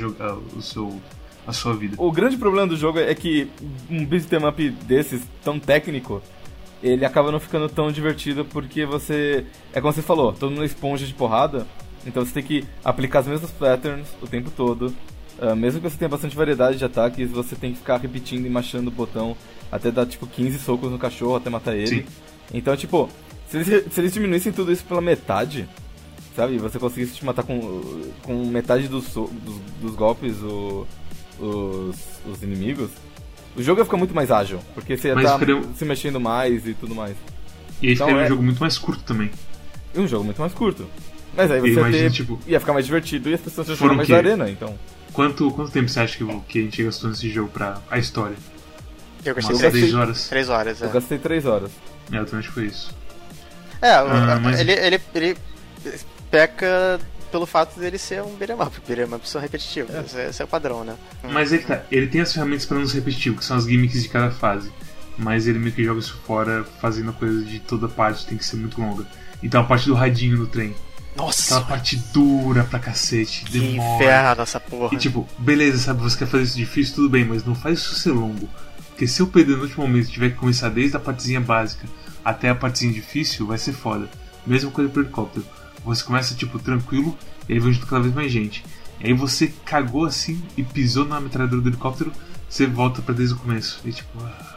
o 0.57 0.63
seu, 0.63 0.99
a 1.47 1.53
sua 1.53 1.77
vida. 1.77 1.95
O 1.99 2.11
grande 2.11 2.39
problema 2.39 2.67
do 2.67 2.75
jogo 2.75 2.99
é 2.99 3.15
que 3.15 3.51
um 3.91 4.03
beat'em 4.03 4.47
up 4.49 4.71
desses, 4.87 5.21
tão 5.45 5.61
técnico, 5.61 6.23
ele 6.83 7.05
acaba 7.05 7.31
não 7.31 7.39
ficando 7.39 7.69
tão 7.69 7.93
divertido 7.93 8.43
porque 8.47 8.87
você. 8.87 9.45
É 9.75 9.81
como 9.83 9.93
você 9.93 10.01
falou, 10.01 10.33
todo 10.33 10.51
mundo 10.51 10.63
é 10.63 10.67
esponja 10.67 11.05
de 11.05 11.13
porrada, 11.13 11.67
então 12.07 12.25
você 12.25 12.33
tem 12.33 12.43
que 12.43 12.65
aplicar 12.83 13.19
as 13.19 13.27
mesmas 13.27 13.51
patterns 13.51 14.09
o 14.23 14.27
tempo 14.27 14.51
todo. 14.51 14.95
Ah, 15.39 15.55
mesmo 15.55 15.83
que 15.83 15.91
você 15.91 15.99
tenha 15.99 16.09
bastante 16.09 16.35
variedade 16.35 16.79
de 16.79 16.85
ataques, 16.87 17.31
você 17.31 17.55
tem 17.55 17.73
que 17.73 17.79
ficar 17.79 17.99
repetindo 17.99 18.47
e 18.47 18.51
machando 18.51 18.89
o 18.89 18.91
botão 18.93 19.37
até 19.71 19.91
dar 19.91 20.07
tipo 20.07 20.27
15 20.27 20.59
socos 20.59 20.91
no 20.91 20.99
cachorro 20.99 21.37
até 21.37 21.49
matar 21.51 21.75
ele. 21.77 21.87
Sim. 21.87 22.05
Então, 22.53 22.77
tipo, 22.77 23.09
se 23.49 23.57
eles, 23.59 23.93
se 23.93 24.01
eles 24.01 24.13
diminuíssem 24.13 24.53
tudo 24.53 24.73
isso 24.73 24.85
pela 24.85 25.01
metade, 25.01 25.69
sabe? 26.35 26.55
E 26.55 26.59
você 26.59 26.79
conseguisse 26.79 27.15
te 27.15 27.25
matar 27.25 27.43
com, 27.43 28.11
com 28.23 28.45
metade 28.47 28.89
dos, 28.89 29.05
so- 29.05 29.31
dos, 29.45 29.57
dos 29.81 29.95
golpes 29.95 30.37
o, 30.43 30.87
os, 31.39 31.97
os 32.31 32.43
inimigos, 32.43 32.91
o 33.57 33.63
jogo 33.63 33.81
ia 33.81 33.85
ficar 33.85 33.97
muito 33.97 34.15
mais 34.15 34.31
ágil, 34.31 34.59
porque 34.75 34.97
você 34.97 35.09
ia 35.09 35.15
estar 35.15 35.39
ficaria- 35.39 35.63
se 35.77 35.85
mexendo 35.85 36.21
mais 36.21 36.67
e 36.67 36.75
tudo 36.75 36.95
mais. 36.95 37.17
E 37.83 37.89
aí 37.89 37.95
Então 37.95 38.07
fica 38.09 38.21
é- 38.21 38.25
um 38.25 38.29
jogo 38.29 38.43
muito 38.43 38.59
mais 38.61 38.79
curto 38.79 39.03
também. 39.05 39.31
E 39.95 39.99
um 40.01 40.07
jogo 40.07 40.25
muito 40.25 40.41
mais 40.41 40.53
curto. 40.55 40.87
Mas 41.37 41.51
aí 41.51 41.61
você 41.61 41.69
imagino, 41.73 42.03
ter, 42.05 42.11
tipo, 42.11 42.39
ia 42.47 42.59
ficar 42.61 42.73
mais 42.73 42.85
divertido 42.85 43.31
e 43.31 43.35
as 43.35 43.41
pessoas 43.41 43.69
iam 43.69 43.77
jogar 43.77 43.95
mais 43.95 44.09
na 44.09 44.17
arena, 44.17 44.51
então. 44.51 44.77
Quanto, 45.13 45.51
quanto 45.53 45.71
tempo 45.73 45.89
você 45.89 46.01
acha 46.01 46.17
que, 46.19 46.41
que 46.49 46.59
a 46.59 46.63
gente 46.63 46.83
gastou 46.83 47.11
nesse 47.11 47.29
jogo 47.31 47.49
pra 47.51 47.81
a 47.91 47.99
história? 47.99 48.37
Eu 49.25 49.35
gastei 49.35 49.55
Umas 49.55 49.63
Eu 49.65 49.71
três, 49.71 49.85
10 49.85 49.95
horas? 49.95 50.29
três 50.29 50.49
horas, 50.49 50.83
é. 50.83 50.85
Eu 50.87 50.91
gastei 50.91 51.19
3 51.19 51.47
horas. 51.47 51.71
É, 52.13 52.19
eu 52.19 52.25
também 52.25 52.39
acho 52.41 52.49
que 52.49 52.55
foi 52.55 52.65
isso. 52.67 52.95
É, 53.83 54.03
o- 54.03 54.07
Ah, 54.09 54.41
mas- 54.43 54.61
ele, 54.61 54.73
ele, 54.73 55.01
ele 55.15 55.37
peca 56.31 57.01
pelo 57.31 57.47
fato 57.47 57.79
dele 57.79 57.99
ser 57.99 58.23
um 58.23 58.35
beat'em 58.37 58.57
up. 58.61 58.81
Beat'em 58.87 59.15
up 59.15 59.29
são 59.29 59.41
repetitivos, 59.41 59.95
esse, 59.95 60.19
é- 60.19 60.29
esse 60.31 60.43
é 60.43 60.45
o 60.45 60.49
padrão, 60.49 60.85
né? 60.85 60.95
Mas 61.31 61.53
ele 61.53 61.63
tá, 61.63 61.83
ele 61.91 62.07
tem 62.07 62.21
as 62.21 62.33
ferramentas 62.33 62.67
pra 62.67 62.79
não 62.79 62.87
ser 62.87 62.97
repetitivo, 62.99 63.37
que 63.37 63.45
são 63.45 63.57
as 63.57 63.65
gimmicks 63.65 64.03
de 64.03 64.09
cada 64.09 64.31
fase. 64.31 64.71
Mas 65.19 65.47
ele 65.47 65.59
meio 65.59 65.73
que 65.73 65.85
joga 65.85 66.01
isso 66.01 66.19
fora, 66.27 66.65
fazendo 66.81 67.11
a 67.11 67.13
coisa 67.13 67.43
de 67.45 67.59
toda 67.61 67.89
parte, 67.89 68.27
tem 68.27 68.39
que 68.39 68.45
ser 68.45 68.57
muito 68.57 68.81
longa. 68.81 69.07
Então 69.43 69.61
a 69.61 69.65
parte 69.65 69.87
do 69.87 69.95
radinho 69.95 70.37
no 70.39 70.47
trem. 70.47 70.75
Nossa, 71.17 71.57
Aquela 71.57 71.69
parte 71.69 71.97
dura 72.13 72.65
pra 72.65 72.79
cacete, 72.79 73.45
que 73.45 73.59
demora. 73.59 73.97
inferno 74.05 74.43
essa 74.43 74.61
porra. 74.61 74.95
E 74.95 74.97
tipo, 74.99 75.29
beleza, 75.39 75.79
sabe, 75.79 76.01
você 76.01 76.17
quer 76.17 76.27
fazer 76.27 76.45
isso 76.45 76.57
difícil, 76.57 76.95
tudo 76.95 77.11
bem, 77.11 77.25
mas 77.25 77.45
não 77.45 77.55
faz 77.55 77.81
isso 77.81 77.95
ser 77.97 78.13
longo. 78.13 78.49
Porque 79.01 79.09
se 79.09 79.23
eu 79.23 79.27
perder 79.29 79.57
no 79.57 79.63
último 79.63 79.89
momento 79.89 80.11
e 80.11 80.13
tiver 80.13 80.29
que 80.29 80.37
começar 80.37 80.69
desde 80.69 80.95
a 80.95 81.01
partezinha 81.01 81.41
básica 81.41 81.89
até 82.23 82.51
a 82.51 82.55
partezinha 82.55 82.93
difícil, 82.93 83.47
vai 83.47 83.57
ser 83.57 83.73
foda. 83.73 84.11
Mesma 84.47 84.71
coisa 84.71 84.91
pro 84.91 85.01
helicóptero. 85.01 85.47
Você 85.83 86.05
começa, 86.05 86.35
tipo, 86.35 86.59
tranquilo, 86.59 87.17
e 87.49 87.55
aí 87.55 87.59
vai 87.59 87.73
junto 87.73 87.87
cada 87.87 88.03
vez 88.03 88.15
mais 88.15 88.31
gente. 88.31 88.63
E 89.01 89.07
aí 89.07 89.15
você 89.15 89.55
cagou 89.65 90.05
assim 90.05 90.43
e 90.55 90.63
pisou 90.63 91.07
na 91.07 91.19
metralhadora 91.19 91.63
do 91.63 91.69
helicóptero, 91.71 92.13
você 92.47 92.67
volta 92.67 93.01
pra 93.01 93.15
desde 93.15 93.35
o 93.35 93.39
começo. 93.39 93.81
E 93.87 93.91
tipo, 93.91 94.23
ah, 94.23 94.50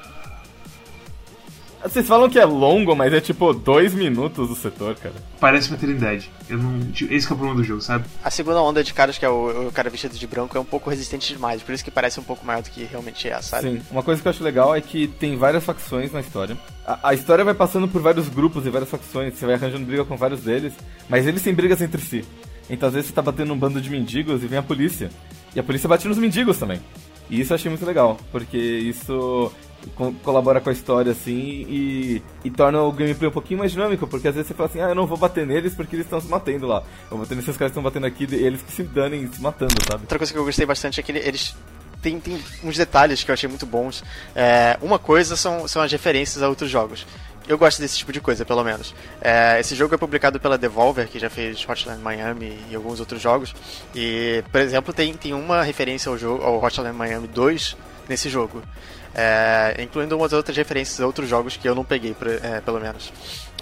Vocês 1.83 2.07
falam 2.07 2.29
que 2.29 2.39
é 2.39 2.45
longo, 2.45 2.95
mas 2.95 3.13
é 3.13 3.19
tipo 3.19 3.53
2 3.53 3.93
minutos 3.93 4.49
o 4.49 4.55
setor, 4.55 4.95
cara. 4.95 5.15
parece 5.39 5.69
uma 5.69 5.75
eternidade. 5.75 6.31
Eu 6.49 6.57
não. 6.57 6.79
tipo, 6.91 7.13
esse 7.13 7.27
que 7.27 7.33
é 7.33 7.35
o 7.35 7.37
problema 7.37 7.61
do 7.61 7.63
jogo, 7.63 7.81
sabe? 7.81 8.05
A 8.23 8.31
segunda 8.31 8.61
onda 8.61 8.83
de 8.83 8.93
caras, 8.93 9.17
que 9.17 9.25
é 9.25 9.29
o, 9.29 9.67
o 9.67 9.71
cara 9.71 9.89
vestido 9.89 10.17
de 10.17 10.25
branco, 10.25 10.57
é 10.57 10.61
um 10.61 10.65
pouco 10.65 10.89
resistente 10.89 11.33
demais, 11.33 11.61
por 11.61 11.73
isso 11.73 11.83
que 11.83 11.91
parece 11.91 12.19
um 12.19 12.23
pouco 12.23 12.45
maior 12.45 12.61
do 12.61 12.69
que 12.69 12.85
realmente 12.85 13.27
é, 13.27 13.41
sabe? 13.41 13.69
Sim, 13.69 13.81
uma 13.91 14.01
coisa 14.01 14.21
que 14.21 14.27
eu 14.27 14.29
acho 14.29 14.43
legal 14.43 14.73
é 14.73 14.79
que 14.79 15.07
tem 15.07 15.35
várias 15.35 15.63
facções 15.63 16.11
na 16.13 16.21
história. 16.21 16.57
A, 16.85 17.09
a 17.09 17.13
história 17.13 17.43
vai 17.43 17.53
passando 17.53 17.87
por 17.87 18.01
vários 18.01 18.29
grupos 18.29 18.65
e 18.65 18.69
várias 18.69 18.89
facções, 18.89 19.37
você 19.37 19.45
vai 19.45 19.55
arranjando 19.55 19.85
briga 19.85 20.05
com 20.05 20.15
vários 20.15 20.41
deles, 20.41 20.73
mas 21.09 21.27
eles 21.27 21.43
têm 21.43 21.53
brigas 21.53 21.81
entre 21.81 22.01
si. 22.01 22.23
Então 22.69 22.87
às 22.87 22.93
vezes 22.93 23.09
você 23.09 23.15
tá 23.15 23.21
batendo 23.21 23.53
um 23.53 23.57
bando 23.57 23.81
de 23.81 23.89
mendigos 23.89 24.41
e 24.41 24.47
vem 24.47 24.59
a 24.59 24.63
polícia. 24.63 25.09
E 25.53 25.59
a 25.59 25.63
polícia 25.63 25.89
bate 25.89 26.07
nos 26.07 26.17
mendigos 26.17 26.57
também. 26.57 26.79
E 27.29 27.39
isso 27.39 27.53
eu 27.53 27.55
achei 27.55 27.69
muito 27.69 27.85
legal, 27.85 28.17
porque 28.31 28.57
isso 28.57 29.51
co- 29.95 30.13
colabora 30.23 30.59
com 30.61 30.69
a 30.69 30.73
história, 30.73 31.11
assim, 31.11 31.65
e, 31.69 32.21
e 32.43 32.49
torna 32.49 32.81
o 32.81 32.91
gameplay 32.91 33.29
um 33.29 33.33
pouquinho 33.33 33.59
mais 33.59 33.71
dinâmico, 33.71 34.07
porque 34.07 34.27
às 34.27 34.35
vezes 34.35 34.47
você 34.47 34.53
fala 34.53 34.69
assim, 34.69 34.81
ah, 34.81 34.89
eu 34.89 34.95
não 34.95 35.05
vou 35.07 35.17
bater 35.17 35.45
neles 35.45 35.73
porque 35.73 35.95
eles 35.95 36.05
estão 36.05 36.19
se 36.21 36.27
matando 36.27 36.67
lá. 36.67 36.77
Eu 37.09 37.17
vou 37.17 37.19
bater 37.19 37.35
nesses 37.35 37.55
caras 37.57 37.71
que 37.71 37.79
estão 37.79 37.83
batendo 37.83 38.05
aqui, 38.05 38.23
eles 38.35 38.61
que 38.61 38.71
se 38.71 38.83
danem 38.83 39.29
se 39.31 39.41
matando, 39.41 39.73
sabe? 39.89 40.03
Outra 40.03 40.17
coisa 40.17 40.31
que 40.33 40.39
eu 40.39 40.45
gostei 40.45 40.65
bastante 40.65 40.99
é 40.99 41.03
que 41.03 41.11
ele- 41.11 41.19
eles 41.27 41.55
têm, 42.01 42.19
têm 42.19 42.39
uns 42.63 42.75
detalhes 42.77 43.23
que 43.23 43.31
eu 43.31 43.33
achei 43.33 43.47
muito 43.49 43.65
bons. 43.65 44.03
É, 44.35 44.77
uma 44.81 44.99
coisa 44.99 45.35
são, 45.35 45.67
são 45.67 45.81
as 45.81 45.91
referências 45.91 46.41
a 46.43 46.49
outros 46.49 46.69
jogos. 46.69 47.05
Eu 47.45 47.57
gosto 47.57 47.81
desse 47.81 47.97
tipo 47.97 48.13
de 48.13 48.21
coisa, 48.21 48.45
pelo 48.45 48.63
menos. 48.63 48.95
É, 49.21 49.59
esse 49.59 49.75
jogo 49.75 49.93
é 49.93 49.97
publicado 49.97 50.39
pela 50.39 50.57
Devolver, 50.57 51.09
que 51.09 51.19
já 51.19 51.29
fez 51.29 51.65
Hotline 51.67 52.01
Miami 52.01 52.57
e 52.71 52.75
alguns 52.75 53.01
outros 53.01 53.21
jogos. 53.21 53.53
E, 53.93 54.41
por 54.49 54.61
exemplo, 54.61 54.93
tem, 54.93 55.13
tem 55.13 55.33
uma 55.33 55.61
referência 55.61 56.09
ao, 56.09 56.17
jogo, 56.17 56.41
ao 56.41 56.63
Hotline 56.63 56.93
Miami 56.93 57.27
2 57.27 57.75
nesse 58.07 58.29
jogo. 58.29 58.61
É, 59.15 59.75
incluindo 59.79 60.17
umas 60.17 60.33
outras 60.33 60.57
referências 60.57 60.99
a 60.99 61.05
outros 61.05 61.29
jogos 61.29 61.55
que 61.55 61.67
eu 61.69 61.75
não 61.75 61.83
peguei, 61.83 62.13
por- 62.13 62.27
é, 62.27 62.61
pelo 62.61 62.79
menos. 62.79 63.13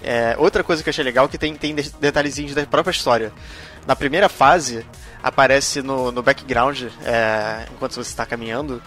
É, 0.02 0.34
outra 0.38 0.64
coisa 0.64 0.82
que 0.82 0.88
eu 0.88 0.90
achei 0.90 1.04
legal 1.04 1.26
é 1.26 1.28
que 1.28 1.36
tem, 1.38 1.54
tem 1.54 1.74
de- 1.74 1.90
detalhezinhos 2.00 2.54
da 2.54 2.64
própria 2.66 2.90
história. 2.90 3.32
Na 3.86 3.94
primeira 3.94 4.28
fase, 4.28 4.84
aparece 5.22 5.82
no, 5.82 6.10
no 6.10 6.22
background, 6.22 6.84
é, 7.04 7.66
enquanto 7.72 7.92
você 7.94 8.00
está 8.10 8.24
caminhando, 8.24 8.82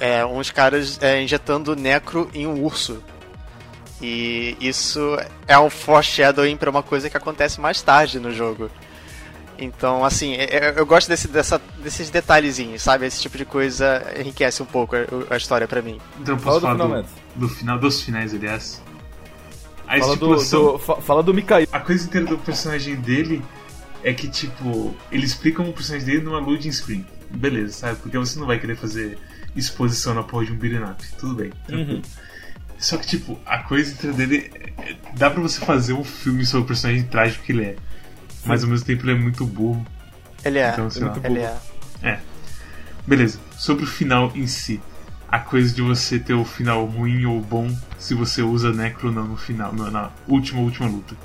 é, 0.00 0.24
uns 0.24 0.50
caras 0.50 0.98
é, 1.00 1.22
injetando 1.22 1.76
necro 1.76 2.28
em 2.34 2.46
um 2.46 2.60
urso. 2.62 3.02
E 4.02 4.56
isso 4.60 5.16
é 5.46 5.58
um 5.58 5.68
foreshadowing 5.70 6.56
para 6.56 6.70
uma 6.70 6.82
coisa 6.82 7.10
que 7.10 7.16
acontece 7.16 7.60
mais 7.60 7.82
tarde 7.82 8.18
no 8.18 8.32
jogo. 8.32 8.70
Então, 9.60 10.04
assim, 10.04 10.32
é- 10.34 10.44
é- 10.68 10.74
eu 10.76 10.86
gosto 10.86 11.06
desse, 11.08 11.28
dessa, 11.28 11.60
desses 11.82 12.08
detalhezinhos, 12.08 12.80
sabe? 12.82 13.04
Esse 13.06 13.20
tipo 13.20 13.36
de 13.36 13.44
coisa 13.44 14.02
enriquece 14.18 14.62
um 14.62 14.66
pouco 14.66 14.96
a, 14.96 15.00
a 15.34 15.36
história 15.36 15.68
pra 15.68 15.82
mim. 15.82 16.00
Então 16.18 16.34
eu 16.34 16.40
Fala 16.40 16.60
posso 16.60 16.60
do 16.60 16.78
falar 16.78 16.88
final, 16.88 17.02
do, 17.02 17.40
do 17.40 17.48
final, 17.48 17.78
dos 17.78 18.00
finais, 18.02 18.32
aliás. 18.34 18.82
A 19.86 19.98
Fala 19.98 20.06
do, 20.06 20.12
estipulação. 20.12 20.62
do, 20.72 20.78
fa- 20.78 20.96
fala 21.02 21.22
do 21.22 21.34
Mikael. 21.34 21.66
A 21.72 21.80
coisa 21.80 22.06
inteira 22.06 22.26
do 22.26 22.38
personagem 22.38 22.96
dele 22.96 23.42
é 24.02 24.14
que, 24.14 24.28
tipo, 24.28 24.94
ele 25.12 25.26
explica 25.26 25.60
o 25.62 25.72
personagem 25.72 26.06
dele 26.06 26.22
numa 26.22 26.38
loading 26.38 26.72
screen. 26.72 27.04
Beleza, 27.30 27.72
sabe? 27.74 27.96
Porque 27.98 28.16
você 28.16 28.38
não 28.38 28.46
vai 28.46 28.58
querer 28.58 28.76
fazer 28.76 29.18
exposição 29.54 30.14
na 30.14 30.22
porra 30.22 30.46
de 30.46 30.52
um 30.52 30.56
beat'em 30.56 30.82
up. 30.82 31.04
Tudo 31.18 31.34
bem, 31.34 31.50
tranquilo. 31.66 31.96
Uhum. 31.96 32.02
Só 32.78 32.96
que, 32.96 33.06
tipo, 33.06 33.38
a 33.44 33.58
coisa 33.58 33.92
inteira 33.92 34.16
dele. 34.16 34.50
é- 34.78 34.94
Dá 35.16 35.28
pra 35.28 35.42
você 35.42 35.60
fazer 35.60 35.92
um 35.92 36.02
filme 36.04 36.46
sobre 36.46 36.64
o 36.64 36.66
personagem 36.66 37.02
trágico 37.02 37.44
que 37.44 37.52
ele 37.52 37.64
é. 37.64 37.76
Mas 38.44 38.62
ao 38.62 38.70
mesmo 38.70 38.86
tempo 38.86 39.04
ele 39.04 39.12
é 39.12 39.20
muito 39.20 39.46
burro. 39.46 39.84
Ele 40.44 40.58
é. 40.58 40.70
Então, 40.70 40.90
sei 40.90 41.02
lá. 41.02 41.12
muito 41.12 41.24
ele 41.24 41.40
burro. 41.40 41.60
é. 42.02 42.18
Beleza, 43.06 43.38
sobre 43.56 43.84
o 43.84 43.86
final 43.86 44.32
em 44.34 44.46
si. 44.46 44.80
A 45.28 45.38
coisa 45.38 45.74
de 45.74 45.80
você 45.80 46.18
ter 46.18 46.34
o 46.34 46.44
final 46.44 46.84
ruim 46.86 47.24
ou 47.24 47.40
bom 47.40 47.74
se 47.98 48.14
você 48.14 48.42
usa 48.42 48.72
Necro 48.72 49.08
ou 49.08 49.14
não 49.14 49.26
no 49.26 49.36
final, 49.36 49.72
na, 49.72 49.90
na 49.90 50.10
última, 50.26 50.60
última 50.60 50.88
luta. 50.88 51.16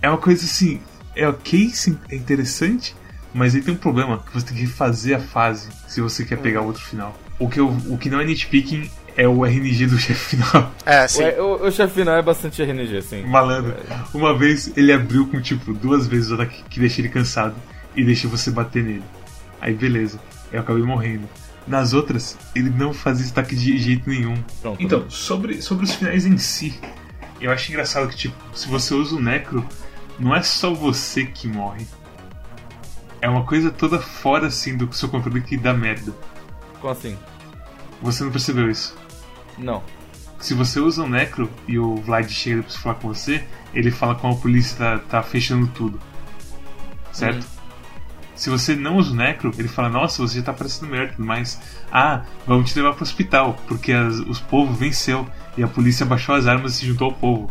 É 0.00 0.08
uma 0.08 0.18
coisa 0.18 0.44
assim, 0.44 0.80
é 1.14 1.28
ok, 1.28 1.70
sim, 1.70 1.98
é 2.08 2.16
interessante, 2.16 2.94
mas 3.34 3.54
aí 3.54 3.60
tem 3.60 3.74
um 3.74 3.78
problema, 3.78 4.18
que 4.18 4.32
você 4.32 4.46
tem 4.46 4.56
que 4.56 4.62
refazer 4.62 5.16
a 5.16 5.20
fase 5.20 5.68
se 5.86 6.00
você 6.00 6.24
quer 6.24 6.38
pegar 6.38 6.62
o 6.62 6.66
outro 6.66 6.82
final. 6.82 7.18
O 7.38 7.48
que, 7.48 7.60
eu, 7.60 7.68
o 7.68 7.98
que 7.98 8.08
não 8.08 8.20
é 8.20 8.24
nitpicking 8.24 8.90
é 9.18 9.26
o 9.26 9.44
RNG 9.44 9.86
do 9.86 9.98
chefe 9.98 10.36
final. 10.36 10.72
É, 10.86 11.06
sim. 11.08 11.24
Ué, 11.24 11.42
o, 11.42 11.66
o 11.66 11.72
chefe 11.72 11.94
final 11.94 12.14
é 12.14 12.22
bastante 12.22 12.62
RNG, 12.62 13.02
sim. 13.02 13.24
Malandro. 13.24 13.74
Uma 14.14 14.32
vez 14.32 14.72
ele 14.76 14.92
abriu 14.92 15.26
com 15.26 15.40
tipo 15.42 15.74
duas 15.74 16.06
vezes 16.06 16.30
o 16.30 16.34
ataque 16.34 16.62
que 16.70 16.78
deixa 16.78 17.00
ele 17.00 17.08
cansado 17.08 17.56
e 17.96 18.04
deixa 18.04 18.28
você 18.28 18.50
bater 18.52 18.82
nele. 18.82 19.02
Aí 19.60 19.74
beleza, 19.74 20.20
eu 20.52 20.60
acabei 20.60 20.84
morrendo. 20.84 21.28
Nas 21.66 21.92
outras, 21.92 22.38
ele 22.54 22.70
não 22.70 22.94
fazia 22.94 23.24
esse 23.24 23.32
ataque 23.32 23.54
de 23.54 23.76
jeito 23.76 24.08
nenhum. 24.08 24.42
Pronto. 24.62 24.82
Então, 24.82 25.10
sobre, 25.10 25.60
sobre 25.60 25.84
os 25.84 25.94
finais 25.94 26.24
em 26.24 26.38
si, 26.38 26.80
eu 27.40 27.50
acho 27.50 27.70
engraçado 27.70 28.08
que, 28.08 28.16
tipo, 28.16 28.36
se 28.56 28.66
você 28.68 28.94
usa 28.94 29.16
o 29.16 29.20
Necro, 29.20 29.66
não 30.18 30.34
é 30.34 30.42
só 30.42 30.72
você 30.72 31.26
que 31.26 31.46
morre. 31.46 31.86
É 33.20 33.28
uma 33.28 33.44
coisa 33.44 33.70
toda 33.70 33.98
fora, 33.98 34.46
assim, 34.46 34.78
do 34.78 34.90
seu 34.94 35.10
controle 35.10 35.42
que 35.42 35.58
dá 35.58 35.74
merda. 35.74 36.14
Como 36.80 36.90
assim? 36.90 37.18
Você 38.00 38.24
não 38.24 38.30
percebeu 38.30 38.70
isso? 38.70 38.96
Não. 39.58 39.82
Se 40.38 40.54
você 40.54 40.78
usa 40.78 41.02
o 41.02 41.08
Necro 41.08 41.50
e 41.66 41.78
o 41.78 41.96
Vlad 41.96 42.28
chega 42.30 42.62
pra 42.62 42.70
falar 42.72 42.94
com 42.96 43.08
você, 43.08 43.44
ele 43.74 43.90
fala 43.90 44.14
com 44.14 44.30
a 44.30 44.36
polícia 44.36 44.76
tá, 44.76 44.98
tá 44.98 45.22
fechando 45.22 45.66
tudo. 45.68 45.98
Certo? 47.12 47.44
Se 48.36 48.48
você 48.48 48.76
não 48.76 48.96
usa 48.98 49.10
o 49.10 49.16
Necro, 49.16 49.52
ele 49.58 49.66
fala, 49.66 49.88
nossa, 49.88 50.22
você 50.22 50.38
já 50.38 50.44
tá 50.44 50.52
parecendo 50.52 50.92
tudo 51.08 51.24
mais. 51.26 51.60
Ah, 51.90 52.22
vamos 52.46 52.70
te 52.72 52.78
levar 52.78 52.94
pro 52.94 53.02
hospital, 53.02 53.56
porque 53.66 53.92
as, 53.92 54.20
os 54.20 54.38
povos 54.38 54.78
venceu 54.78 55.26
e 55.56 55.62
a 55.62 55.66
polícia 55.66 56.06
baixou 56.06 56.36
as 56.36 56.46
armas 56.46 56.74
e 56.74 56.76
se 56.76 56.86
juntou 56.86 57.08
ao 57.08 57.14
povo. 57.14 57.50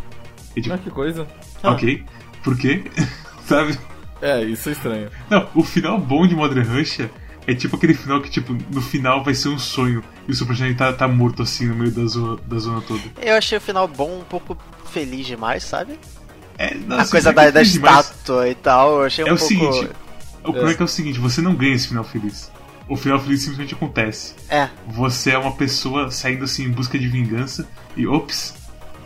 E, 0.56 0.62
tipo, 0.62 0.74
Ah, 0.74 0.78
que 0.78 0.90
coisa. 0.90 1.26
ok, 1.62 2.02
por 2.42 2.56
quê? 2.56 2.84
Sabe? 3.44 3.78
É, 4.22 4.42
isso 4.42 4.70
é 4.70 4.72
estranho. 4.72 5.10
Não, 5.28 5.46
o 5.54 5.62
final 5.62 5.98
bom 5.98 6.26
de 6.26 6.34
Modern 6.34 6.66
Russia 6.66 7.10
é 7.50 7.54
tipo 7.54 7.76
aquele 7.76 7.94
final 7.94 8.20
que, 8.20 8.30
tipo, 8.30 8.56
no 8.70 8.80
final 8.82 9.24
vai 9.24 9.34
ser 9.34 9.48
um 9.48 9.58
sonho 9.58 10.04
e 10.28 10.30
o 10.30 10.34
seu 10.34 10.46
personagem 10.46 10.76
tá, 10.76 10.92
tá 10.92 11.08
morto 11.08 11.42
assim 11.42 11.66
no 11.66 11.74
meio 11.74 11.90
da 11.90 12.04
zona, 12.06 12.38
da 12.46 12.58
zona 12.58 12.80
toda. 12.82 13.02
Eu 13.20 13.34
achei 13.36 13.56
o 13.56 13.60
final 13.60 13.88
bom, 13.88 14.20
um 14.20 14.24
pouco 14.24 14.56
feliz 14.92 15.26
demais, 15.26 15.64
sabe? 15.64 15.98
É, 16.58 16.74
A 16.74 16.76
nossa, 16.76 17.10
coisa 17.10 17.30
isso 17.30 17.36
da, 17.36 17.42
é 17.44 17.46
da 17.50 17.60
feliz 17.60 17.72
demais. 17.72 18.06
estátua 18.06 18.48
e 18.48 18.54
tal, 18.54 18.98
eu 19.00 19.06
achei 19.06 19.24
um 19.24 19.28
É 19.28 19.32
o 19.32 19.36
pouco. 19.38 19.48
seguinte, 19.48 19.90
o 20.40 20.42
problema 20.52 20.70
é 20.70 20.74
que 20.74 20.82
é 20.82 20.84
o 20.84 20.88
seguinte, 20.88 21.18
você 21.18 21.40
não 21.40 21.54
ganha 21.54 21.74
esse 21.74 21.88
final 21.88 22.04
feliz. 22.04 22.50
O 22.88 22.96
final 22.96 23.18
feliz 23.20 23.40
simplesmente 23.40 23.74
acontece. 23.74 24.34
É, 24.48 24.68
Você 24.86 25.30
é 25.32 25.38
uma 25.38 25.52
pessoa 25.52 26.10
saindo 26.10 26.44
assim 26.44 26.64
em 26.64 26.70
busca 26.70 26.98
de 26.98 27.06
vingança 27.08 27.66
e 27.96 28.06
ops, 28.06 28.54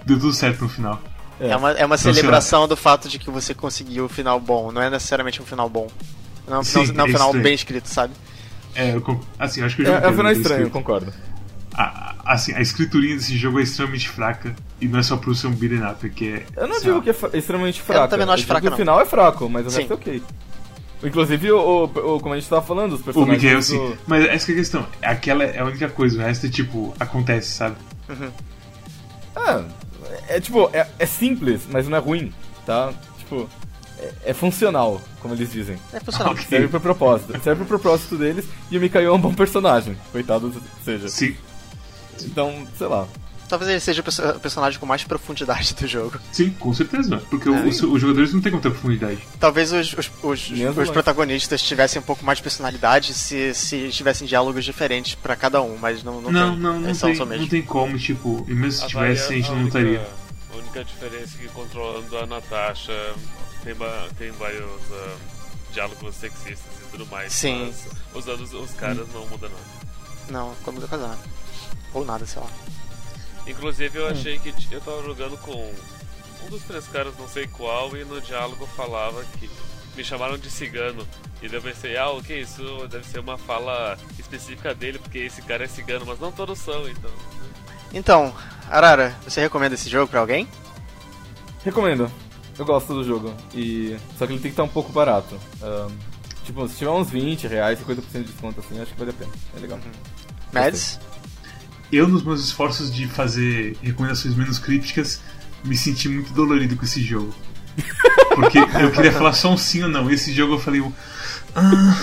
deu 0.07 0.19
tudo 0.19 0.33
certo 0.33 0.63
no 0.63 0.69
final. 0.69 1.01
é, 1.41 1.55
uma, 1.57 1.73
é 1.73 1.85
uma 1.85 1.95
lá. 1.95 1.99
celebração 1.99 2.67
do 2.69 2.77
fato 2.77 3.09
de 3.09 3.19
que 3.19 3.29
você 3.31 3.55
conseguiu 3.55 4.05
o 4.05 4.09
final 4.09 4.39
bom, 4.41 4.71
não 4.73 4.81
é 4.83 4.89
necessariamente 4.91 5.41
um 5.43 5.45
final 5.45 5.69
bom. 5.69 5.89
Não, 6.47 6.63
Sim, 6.65 6.87
não 6.93 7.05
é 7.05 7.07
um 7.07 7.11
é 7.11 7.13
final 7.13 7.27
estranho. 7.29 7.43
bem 7.45 7.55
escrito, 7.55 7.87
sabe? 7.89 8.15
É, 8.75 8.95
eu 8.95 9.21
assim, 9.39 9.61
eu 9.61 9.67
acho 9.67 9.77
que 9.77 9.83
o 9.83 9.85
É, 9.85 9.87
jogo 9.87 9.99
é 9.99 10.01
um 10.01 10.13
inteiro 10.13 10.17
final 10.17 10.33
estranho, 10.33 10.63
eu 10.63 10.71
concordo. 10.71 11.13
A- 11.75 12.15
assim, 12.27 12.53
a 12.55 12.61
escriturinha 12.61 13.17
desse 13.17 13.37
jogo 13.37 13.59
é 13.59 13.63
extremamente 13.63 14.09
fraca 14.09 14.55
e 14.81 14.87
não 14.87 14.99
é 14.99 15.03
só 15.03 15.17
por 15.17 15.35
ser 15.35 15.47
um 15.49 15.53
beat'em 15.53 15.83
up, 15.85 16.07
é 16.07 16.09
que 16.11 16.29
é... 16.29 16.47
Eu 16.57 16.69
não 16.69 16.79
digo 16.81 16.97
lá. 16.97 17.03
que 17.03 17.11
é 17.11 17.39
extremamente 17.39 17.81
fraco. 17.83 18.09
também 18.09 18.27
não 18.27 18.35
acho 18.35 18.47
não. 18.47 18.73
O 18.73 18.77
final 18.77 19.01
é 19.01 19.05
fraco, 19.05 19.49
mas 19.49 19.67
o 19.67 19.71
Sim. 19.71 19.79
resto 19.79 19.93
é 19.93 19.97
ok. 19.97 20.23
Inclusive, 21.05 21.51
o, 21.51 21.59
o- 21.59 21.85
o- 22.17 22.21
como 22.21 22.35
a 22.35 22.39
gente 22.39 22.49
tava 22.49 22.63
falando, 22.63 22.93
os 22.93 23.01
O 23.01 23.05
personagens. 23.05 23.43
Miguel, 23.43 23.59
do- 23.59 23.63
sim. 23.65 23.97
Mas 24.07 24.25
essa 24.25 24.47
que 24.47 24.53
é 24.53 24.55
a 24.55 24.59
questão. 24.59 24.87
Aquela 25.03 25.45
é 25.45 25.59
a 25.59 25.65
única 25.65 25.89
coisa, 25.89 26.17
o 26.19 26.21
resto 26.23 26.47
é 26.47 26.49
tipo, 26.49 26.95
acontece, 27.01 27.49
sabe? 27.51 27.75
Ah, 29.35 29.65
é 30.29 30.41
tipo, 30.41 30.71
é, 30.73 30.87
é 30.99 31.07
simples, 31.07 31.63
mas 31.71 31.89
não 31.89 31.97
é 31.97 32.01
ruim, 32.01 32.33
tá? 32.67 32.93
Tipo, 33.19 33.49
é, 34.03 34.13
é 34.31 34.35
funcional, 34.35 35.01
como 35.21 35.35
eles 35.35 35.51
dizem. 35.53 35.79
É 35.93 36.01
funcional. 36.01 36.33
Ok. 36.35 36.45
Serve 36.49 36.69
pro 36.69 36.81
propósito. 36.81 37.33
Serve 37.43 37.65
pro 37.65 37.79
propósito 37.79 38.17
deles 38.17 38.45
e 38.71 38.77
o 38.77 38.81
Mikael 38.81 39.13
é 39.13 39.17
um 39.17 39.21
bom 39.21 39.33
personagem. 39.35 39.97
Coitado 40.11 40.53
seja. 40.85 41.09
Sim. 41.09 41.37
Então, 42.23 42.67
sei 42.77 42.87
lá. 42.87 43.07
Talvez 43.49 43.71
ele 43.71 43.81
seja 43.81 44.01
o 44.01 44.05
perso- 44.05 44.23
o 44.31 44.41
personagem 44.41 44.81
com 44.81 44.87
mais 44.87 45.05
profundidade 45.05 45.75
do 45.79 45.87
jogo. 45.87 46.19
Sim, 46.33 46.51
com 46.59 46.73
certeza. 46.73 47.23
Porque 47.29 47.49
É. 47.49 47.53
os, 47.53 47.83
os 47.83 48.01
jogadores 48.01 48.33
não 48.33 48.41
têm 48.41 48.51
muita 48.53 48.71
profundidade. 48.71 49.19
Talvez 49.39 49.73
os, 49.73 49.93
os, 49.93 50.11
os, 50.23 50.51
os 50.79 50.91
protagonistas 50.91 51.61
tivessem 51.63 52.01
um 52.01 52.05
pouco 52.05 52.25
mais 52.25 52.39
de 52.39 52.43
personalidade 52.45 53.13
se, 53.13 53.53
se 53.53 53.91
tivessem 53.91 54.27
diálogos 54.27 54.65
diferentes 54.65 55.15
pra 55.17 55.37
cada 55.37 55.61
um, 55.61 55.77
mas 55.77 56.03
não, 56.03 56.21
não, 56.23 56.31
Não, 56.33 56.51
tem. 56.53 56.61
não, 56.61 56.81
não, 56.81 56.89
é 56.89 56.95
só, 56.95 57.09
tem, 57.09 57.17
não 57.17 57.27
mesmo. 57.27 57.47
tem 57.49 57.61
como, 57.63 57.99
tipo, 57.99 58.43
e 58.49 58.55
mesmo 58.55 58.73
se 58.73 58.85
A 58.85 58.87
tivesse, 58.89 59.23
a 59.23 59.25
varia- 59.27 59.43
gente 59.43 59.51
não 59.51 59.61
única- 59.61 59.79
lutaria. 59.79 60.09
A 60.51 60.57
única 60.57 60.85
diferença 60.85 61.37
é 61.39 61.43
que 61.43 61.49
controlando 61.49 62.17
a 62.19 62.27
Natasha 62.27 63.13
tem, 63.65 63.75
tem 64.19 64.31
vários 64.33 64.81
ah, 64.93 65.17
diálogos 65.73 66.15
sexistas 66.17 66.73
e 66.87 66.91
tudo 66.91 67.07
mais. 67.07 67.33
Sim. 67.33 67.67
Mas 67.67 67.87
usando 68.15 68.41
os, 68.41 68.53
os 68.53 68.73
caras 68.73 69.09
não 69.13 69.27
muda 69.27 69.49
nada. 69.49 69.65
Não, 70.29 70.55
quando 70.63 70.77
muda 70.77 70.89
quase 70.89 71.05
nada. 71.05 71.19
Ou 71.95 72.05
nada, 72.05 72.27
sei 72.27 72.43
lá. 72.43 72.51
Inclusive 73.47 73.99
eu 73.99 74.09
achei 74.09 74.39
que 74.39 74.55
eu 74.71 74.81
tava 74.81 75.03
jogando 75.03 75.37
com 75.39 75.75
um 76.45 76.49
dos 76.49 76.63
três 76.63 76.87
caras, 76.89 77.17
não 77.19 77.29
sei 77.29 77.47
qual, 77.47 77.97
e 77.97 78.05
no 78.05 78.21
diálogo 78.21 78.67
falava 78.77 79.25
que 79.39 79.51
me 79.97 80.05
chamaram 80.05 80.39
de 80.39 80.51
cigano. 80.51 81.07
E 81.41 81.49
daí 81.49 81.59
eu 81.59 81.63
pensei, 81.63 81.97
ah, 81.97 82.11
o 82.11 82.23
que 82.23 82.35
isso 82.35 82.87
deve 82.89 83.05
ser 83.07 83.19
uma 83.19 83.37
fala 83.37 83.99
específica 84.19 84.75
dele, 84.75 84.99
porque 84.99 85.19
esse 85.19 85.43
cara 85.43 85.65
é 85.65 85.69
cigano, 85.69 86.07
mas 86.07 86.21
não 86.21 86.31
todos 86.31 86.59
são, 86.59 86.89
então. 86.89 87.11
Então, 87.93 88.35
Arara, 88.71 89.17
você 89.25 89.41
recomenda 89.41 89.75
esse 89.75 89.91
jogo 89.91 90.09
pra 90.09 90.21
alguém? 90.21 90.49
Recomendo. 91.65 92.11
Eu 92.59 92.65
gosto 92.65 92.95
do 92.95 93.05
jogo. 93.05 93.35
E. 93.55 93.97
Só 94.19 94.27
que 94.27 94.33
ele 94.33 94.41
tem 94.41 94.51
que 94.51 94.55
estar 94.55 94.65
um 94.65 94.69
pouco 94.69 94.93
barato. 94.93 95.39
Ahn, 95.63 95.91
tipo, 96.45 96.67
se 96.69 96.77
tiver 96.77 96.91
uns 96.91 97.11
20 97.11 97.47
reais, 97.47 97.79
50% 97.81 98.03
de 98.13 98.25
desconto 98.25 98.61
assim, 98.61 98.81
acho 98.81 98.93
que 98.93 98.99
vale 98.99 99.11
a 99.11 99.15
pena. 99.15 99.33
É 99.57 99.61
legal. 99.61 99.81
Mads? 100.53 101.01
Eu, 101.91 102.09
nos 102.09 102.23
meus 102.23 102.43
esforços 102.43 102.93
de 102.93 103.07
fazer 103.07 103.77
recomendações 103.83 104.35
menos 104.35 104.59
crípticas, 104.59 105.21
me 105.65 105.77
senti 105.77 106.09
muito 106.09 106.33
dolorido 106.33 106.77
com 106.77 106.85
esse 106.85 107.03
jogo. 107.03 107.35
Porque 108.35 108.59
eu 108.59 108.91
queria 108.91 109.13
falar 109.13 109.33
só 109.33 109.53
um 109.53 109.57
sim 109.57 109.83
ou 109.83 109.89
não. 109.89 110.11
Esse 110.11 110.33
jogo 110.33 110.55
eu 110.55 110.59
falei, 110.59 110.81
um, 110.81 110.93
ah, 111.55 111.99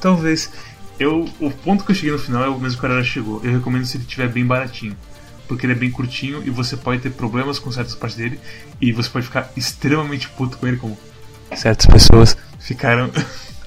talvez. 0.00 0.50
Eu, 0.98 1.26
o 1.40 1.50
ponto 1.50 1.84
que 1.84 1.92
eu 1.92 1.94
cheguei 1.94 2.12
no 2.12 2.18
final 2.18 2.44
é 2.44 2.48
o 2.48 2.58
mesmo 2.58 2.78
que 2.78 2.84
o 2.84 2.90
Arara 2.90 3.04
chegou. 3.04 3.42
Eu 3.42 3.52
recomendo 3.52 3.86
se 3.86 3.96
ele 3.96 4.04
estiver 4.04 4.28
bem 4.28 4.44
baratinho. 4.44 4.94
Porque 5.50 5.66
ele 5.66 5.72
é 5.72 5.76
bem 5.76 5.90
curtinho 5.90 6.44
e 6.46 6.48
você 6.48 6.76
pode 6.76 7.02
ter 7.02 7.10
problemas 7.10 7.58
com 7.58 7.72
certas 7.72 7.96
partes 7.96 8.16
dele 8.16 8.38
e 8.80 8.92
você 8.92 9.10
pode 9.10 9.26
ficar 9.26 9.50
extremamente 9.56 10.28
puto 10.28 10.56
com 10.56 10.68
ele, 10.68 10.76
como 10.76 10.96
certas 11.56 11.86
pessoas 11.86 12.36
ficaram. 12.60 13.10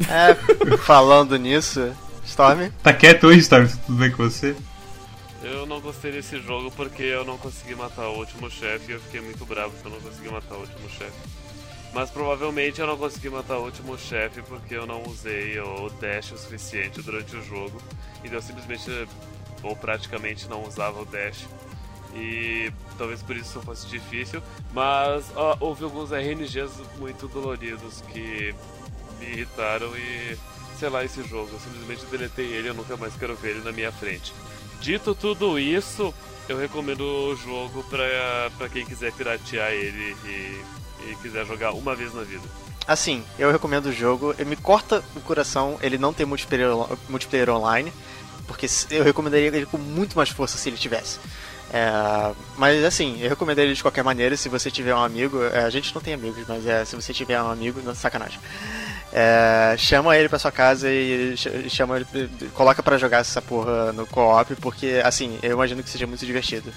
É, 0.07 0.33
falando 0.77 1.35
nisso, 1.37 1.93
Storm. 2.25 2.69
Tá 2.81 2.93
quieto 2.93 3.27
hoje, 3.27 3.39
Storm? 3.39 3.67
Tudo 3.85 3.97
bem 3.97 4.11
com 4.11 4.23
você? 4.23 4.55
Eu 5.43 5.65
não 5.65 5.81
gostei 5.81 6.13
desse 6.13 6.39
jogo 6.39 6.71
porque 6.71 7.03
eu 7.03 7.25
não 7.25 7.37
consegui 7.37 7.75
matar 7.75 8.07
o 8.07 8.17
último 8.17 8.49
chefe 8.49 8.91
e 8.91 8.95
eu 8.95 9.01
fiquei 9.01 9.19
muito 9.19 9.45
bravo 9.45 9.73
que 9.81 9.85
eu 9.85 9.91
não 9.91 9.99
consegui 9.99 10.29
matar 10.29 10.55
o 10.55 10.61
último 10.61 10.89
chefe. 10.89 11.11
Mas 11.93 12.09
provavelmente 12.09 12.79
eu 12.79 12.87
não 12.87 12.97
consegui 12.97 13.29
matar 13.29 13.57
o 13.57 13.65
último 13.65 13.97
chefe 13.97 14.41
porque 14.43 14.73
eu 14.73 14.87
não 14.87 15.03
usei 15.03 15.59
o 15.59 15.89
dash 15.99 16.31
o 16.31 16.37
suficiente 16.37 17.01
durante 17.01 17.35
o 17.35 17.43
jogo. 17.43 17.81
E 18.23 18.33
eu 18.33 18.41
simplesmente, 18.41 19.05
ou 19.61 19.75
praticamente 19.75 20.47
não 20.47 20.63
usava 20.63 21.01
o 21.01 21.05
dash. 21.05 21.45
E 22.15 22.71
talvez 22.97 23.21
por 23.21 23.35
isso 23.35 23.61
fosse 23.61 23.87
difícil. 23.87 24.41
Mas 24.73 25.25
ó, 25.35 25.57
houve 25.59 25.83
alguns 25.83 26.11
RNGs 26.11 26.71
muito 26.99 27.27
doloridos 27.27 28.01
que 28.11 28.53
me 29.19 29.25
irritaram 29.27 29.95
e. 29.97 30.37
Sei 30.79 30.89
lá, 30.89 31.03
esse 31.03 31.23
jogo. 31.23 31.49
Eu 31.53 31.59
simplesmente 31.59 32.05
deletei 32.05 32.45
ele 32.45 32.69
eu 32.69 32.73
nunca 32.73 32.97
mais 32.97 33.15
quero 33.15 33.35
ver 33.35 33.51
ele 33.51 33.61
na 33.61 33.71
minha 33.71 33.91
frente. 33.91 34.33
Dito 34.81 35.15
tudo 35.15 35.57
isso, 35.57 36.13
eu 36.49 36.57
recomendo 36.57 37.01
o 37.01 37.35
jogo 37.35 37.83
pra 37.83 38.69
quem 38.69 38.85
quiser 38.85 39.13
piratear 39.13 39.71
ele 39.71 40.15
e, 40.25 40.61
e 41.09 41.15
quiser 41.21 41.45
jogar 41.45 41.71
uma 41.71 41.95
vez 41.95 42.13
na 42.13 42.23
vida. 42.23 42.43
Assim, 42.85 43.23
eu 43.39 43.51
recomendo 43.51 43.87
o 43.87 43.93
jogo. 43.93 44.35
Ele 44.37 44.49
me 44.49 44.55
corta 44.55 45.03
o 45.15 45.21
coração 45.21 45.77
ele 45.81 45.97
não 45.97 46.13
ter 46.13 46.25
multiplayer, 46.25 46.69
multiplayer 47.07 47.49
online, 47.49 47.93
porque 48.45 48.67
eu 48.91 49.03
recomendaria 49.03 49.47
ele 49.47 49.65
com 49.65 49.77
muito 49.77 50.17
mais 50.17 50.29
força 50.29 50.57
se 50.57 50.69
ele 50.69 50.77
tivesse. 50.77 51.19
É, 51.71 52.31
mas 52.57 52.83
assim, 52.83 53.19
eu 53.21 53.29
recomendo 53.29 53.59
ele 53.59 53.73
de 53.73 53.81
qualquer 53.81 54.03
maneira. 54.03 54.37
Se 54.37 54.49
você 54.49 54.69
tiver 54.69 54.93
um 54.93 55.03
amigo, 55.03 55.43
é, 55.43 55.63
a 55.63 55.69
gente 55.69 55.93
não 55.93 56.01
tem 56.01 56.13
amigos, 56.13 56.43
mas 56.47 56.65
é, 56.65 56.85
se 56.85 56.95
você 56.95 57.13
tiver 57.13 57.41
um 57.41 57.49
amigo, 57.49 57.81
não 57.83 57.95
sacanagem. 57.95 58.39
É, 59.11 59.75
chama 59.77 60.17
ele 60.17 60.27
pra 60.27 60.39
sua 60.39 60.51
casa 60.51 60.89
e 60.89 61.35
chama 61.69 61.97
ele, 61.97 62.29
coloca 62.53 62.81
para 62.81 62.97
jogar 62.97 63.19
essa 63.19 63.41
porra 63.41 63.93
no 63.93 64.07
co-op, 64.07 64.55
porque 64.55 65.01
assim, 65.03 65.37
eu 65.43 65.51
imagino 65.51 65.83
que 65.83 65.89
seja 65.89 66.07
muito 66.07 66.25
divertido. 66.25 66.71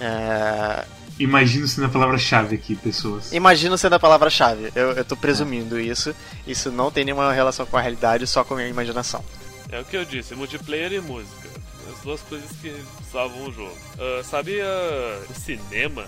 É... 0.00 0.84
Imagino 1.18 1.68
sendo 1.68 1.86
a 1.86 1.88
palavra-chave 1.88 2.56
aqui, 2.56 2.74
pessoas. 2.74 3.32
Imagino 3.32 3.76
sendo 3.76 3.94
a 3.94 4.00
palavra-chave. 4.00 4.72
Eu, 4.74 4.92
eu 4.92 5.04
tô 5.04 5.16
presumindo 5.16 5.78
é. 5.78 5.82
isso. 5.82 6.14
Isso 6.46 6.70
não 6.70 6.90
tem 6.90 7.04
nenhuma 7.04 7.32
relação 7.32 7.66
com 7.66 7.76
a 7.76 7.80
realidade, 7.80 8.26
só 8.26 8.42
com 8.42 8.54
a 8.54 8.56
minha 8.56 8.68
imaginação. 8.68 9.24
É 9.70 9.80
o 9.80 9.84
que 9.84 9.96
eu 9.96 10.04
disse, 10.04 10.34
multiplayer 10.34 10.92
e 10.92 11.00
música. 11.00 11.41
As 11.90 12.00
duas 12.02 12.20
coisas 12.22 12.50
que 12.60 12.74
salvam 13.10 13.48
o 13.48 13.52
jogo. 13.52 13.76
Uh, 13.94 14.22
sabe 14.24 14.60
uh, 14.60 15.30
o 15.30 15.34
cinema? 15.34 16.04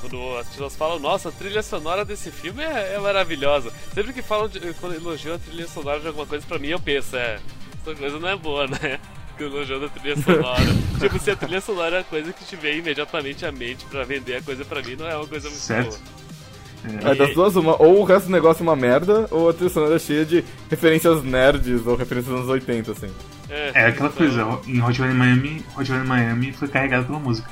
quando 0.00 0.36
as 0.38 0.48
pessoas 0.48 0.76
falam, 0.76 0.98
nossa, 0.98 1.28
a 1.28 1.32
trilha 1.32 1.62
sonora 1.62 2.04
desse 2.04 2.30
filme 2.30 2.62
é, 2.62 2.94
é 2.94 2.98
maravilhosa. 2.98 3.72
Sempre 3.94 4.12
que 4.12 4.22
falam, 4.22 4.48
de, 4.48 4.60
quando 4.74 4.94
elogiam 4.94 5.34
a 5.34 5.38
trilha 5.38 5.66
sonora 5.66 6.00
de 6.00 6.06
alguma 6.06 6.26
coisa 6.26 6.46
pra 6.46 6.58
mim, 6.58 6.68
eu 6.68 6.80
penso, 6.80 7.16
é, 7.16 7.38
essa 7.82 7.94
coisa 7.94 8.18
não 8.18 8.28
é 8.28 8.36
boa, 8.36 8.66
né? 8.66 9.00
Elogiando 9.38 9.86
a 9.86 9.88
trilha 9.88 10.16
sonora. 10.16 10.64
tipo, 10.98 11.18
se 11.18 11.30
a 11.30 11.36
trilha 11.36 11.60
sonora 11.60 11.96
é 11.96 12.00
a 12.00 12.04
coisa 12.04 12.32
que 12.32 12.44
te 12.44 12.56
vem 12.56 12.78
imediatamente 12.78 13.44
à 13.44 13.52
mente 13.52 13.84
pra 13.86 14.04
vender 14.04 14.36
a 14.36 14.42
coisa 14.42 14.64
pra 14.64 14.82
mim, 14.82 14.96
não 14.96 15.06
é 15.06 15.16
uma 15.16 15.26
coisa 15.26 15.48
muito 15.48 15.62
certo. 15.62 15.98
boa. 15.98 17.10
É, 17.10 17.14
das 17.16 17.34
duas, 17.34 17.56
uma, 17.56 17.80
ou 17.82 18.00
o 18.00 18.04
resto 18.04 18.26
do 18.26 18.32
negócio 18.32 18.60
é 18.60 18.62
uma 18.62 18.76
merda, 18.76 19.26
ou 19.30 19.48
a 19.48 19.52
trilha 19.52 19.70
sonora 19.70 19.96
é 19.96 19.98
cheia 19.98 20.24
de 20.24 20.44
referências 20.70 21.22
nerds 21.24 21.86
ou 21.86 21.96
referências 21.96 22.32
dos 22.32 22.42
anos 22.42 22.50
80, 22.50 22.92
assim. 22.92 23.10
É, 23.48 23.72
é 23.74 23.86
aquela 23.86 24.08
então... 24.08 24.10
coisa, 24.10 24.42
em 24.66 24.82
Hot 24.82 25.00
Miami, 25.00 25.64
Hot 25.76 25.92
Miami 25.92 26.52
foi 26.52 26.68
carregado 26.68 27.06
pela 27.06 27.18
música. 27.18 27.48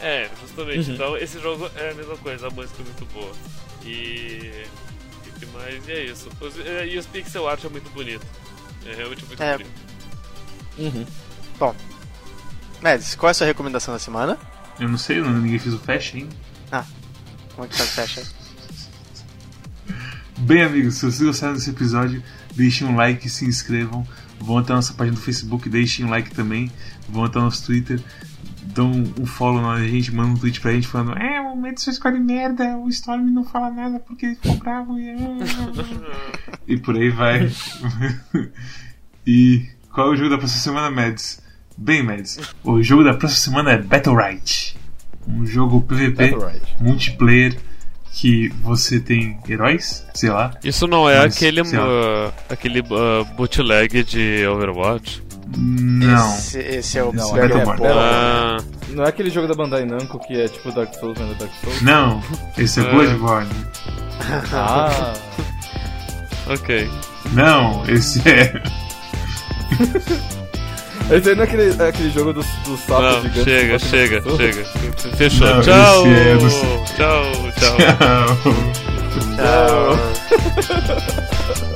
É, 0.00 0.28
justamente. 0.40 0.88
Uhum. 0.88 0.94
Então 0.94 1.16
esse 1.16 1.40
jogo 1.40 1.70
é 1.76 1.90
a 1.90 1.94
mesma 1.94 2.16
coisa, 2.16 2.46
a 2.46 2.50
música 2.50 2.82
é 2.82 2.84
muito 2.84 3.04
boa. 3.12 3.32
E. 3.84 4.64
E 5.40 5.46
mais? 5.52 5.86
E 5.86 5.92
é 5.92 6.04
isso. 6.04 6.28
Os, 6.40 6.54
e 6.56 6.98
os 6.98 7.06
pixel 7.06 7.48
art 7.48 7.64
é 7.64 7.68
muito 7.68 7.90
bonito. 7.90 8.26
É 8.86 8.94
realmente 8.94 9.24
muito 9.24 9.42
é. 9.42 9.58
bonito. 9.58 9.70
Uhum. 10.78 11.06
Bom. 11.58 11.74
Mads, 12.80 13.16
qual 13.16 13.28
é 13.28 13.32
a 13.32 13.34
sua 13.34 13.46
recomendação 13.46 13.92
da 13.92 13.98
semana? 13.98 14.38
Eu 14.78 14.88
não 14.88 14.98
sei, 14.98 15.20
ninguém 15.20 15.58
fez 15.58 15.74
o 15.74 15.78
flash 15.78 16.12
ainda. 16.14 16.34
Ah, 16.70 16.84
como 17.54 17.66
é 17.66 17.68
que 17.68 17.76
faz 17.76 17.90
o 17.90 17.92
flash 17.92 18.18
aí? 18.18 18.24
Bem, 20.38 20.62
amigos, 20.62 20.94
se 20.94 21.00
vocês 21.00 21.20
gostaram 21.20 21.54
desse 21.54 21.70
episódio, 21.70 22.22
deixem 22.54 22.86
um 22.86 22.94
like, 22.94 23.28
se 23.28 23.44
inscrevam. 23.44 24.06
Vão 24.40 24.58
até 24.58 24.72
a 24.72 24.76
nossa 24.76 24.94
página 24.94 25.16
do 25.16 25.22
Facebook, 25.22 25.68
deixem 25.68 26.04
um 26.04 26.10
like 26.10 26.30
também. 26.30 26.70
Vão 27.08 27.24
até 27.24 27.38
o 27.38 27.42
nosso 27.42 27.66
Twitter, 27.66 28.00
dão 28.62 28.90
um 29.18 29.26
follow 29.26 29.60
na 29.60 29.84
gente, 29.86 30.14
manda 30.14 30.30
um 30.30 30.36
tweet 30.36 30.60
pra 30.60 30.72
gente 30.72 30.86
falando: 30.86 31.18
É, 31.18 31.40
o 31.40 31.56
Madison 31.56 31.90
escolhe 31.90 32.18
merda, 32.18 32.76
o 32.76 32.88
Storm 32.88 33.30
não 33.30 33.44
fala 33.44 33.70
nada 33.70 33.98
porque 33.98 34.26
ele 34.26 34.34
ficou 34.36 34.56
bravo 34.56 34.98
e. 34.98 35.14
e 36.74 36.76
por 36.78 36.96
aí 36.96 37.10
vai. 37.10 37.50
e 39.26 39.66
qual 39.92 40.08
é 40.08 40.10
o 40.12 40.16
jogo 40.16 40.30
da 40.30 40.38
próxima 40.38 40.60
semana, 40.60 40.90
Mads? 40.90 41.42
Bem, 41.76 42.02
Mads, 42.02 42.40
o 42.64 42.82
jogo 42.82 43.04
da 43.04 43.14
próxima 43.14 43.40
semana 43.40 43.72
é 43.72 43.78
Battle 43.82 44.16
Right. 44.16 44.76
Um 45.26 45.44
jogo 45.44 45.82
PVP 45.82 46.34
multiplayer 46.80 47.58
que 48.20 48.48
você 48.62 48.98
tem 48.98 49.38
heróis, 49.48 50.04
sei 50.12 50.30
lá. 50.30 50.50
Isso 50.64 50.88
não 50.88 51.08
é 51.08 51.20
mas, 51.20 51.36
aquele, 51.36 51.60
uh, 51.60 52.32
aquele 52.48 52.80
uh, 52.80 53.24
bootleg 53.36 54.02
de 54.02 54.44
Overwatch? 54.46 55.22
Não. 55.56 56.34
Esse, 56.34 56.58
esse 56.58 56.98
é 56.98 57.04
o 57.04 57.12
não, 57.12 57.32
Battleborn. 57.32 57.84
É 57.84 57.90
ah. 57.90 58.58
Não 58.90 59.04
é 59.04 59.08
aquele 59.08 59.30
jogo 59.30 59.46
da 59.46 59.54
Bandai 59.54 59.84
Namco 59.84 60.18
que 60.18 60.34
é 60.34 60.48
tipo 60.48 60.72
Dark 60.72 60.92
Souls, 60.94 61.16
né? 61.16 61.32
Dark 61.38 61.52
Souls? 61.62 61.80
Não, 61.82 62.20
esse 62.56 62.80
é, 62.80 62.82
é. 62.82 62.90
Bloodborne. 62.90 63.50
ah. 64.52 65.14
ok. 66.52 66.90
Não, 67.32 67.84
esse 67.88 68.20
é. 68.28 68.60
Esse 71.10 71.30
aí 71.30 71.34
não 71.34 71.42
é 71.42 71.46
aquele, 71.46 71.82
é 71.82 71.88
aquele 71.88 72.10
jogo 72.10 72.32
do, 72.32 72.40
do 72.40 72.76
sapo 72.76 73.02
não, 73.02 73.22
gigante. 73.22 73.44
Chega, 73.44 73.78
chega, 73.78 74.22
chega. 74.36 74.64
Fechou. 75.16 75.46
Não, 75.46 75.60
tchau. 75.62 76.06
É 76.06 76.34
do... 76.34 76.48
tchau. 76.96 77.52
Tchau, 77.56 77.76
tchau. 77.76 78.36
Tchau. 79.38 79.96
tchau. 80.62 81.67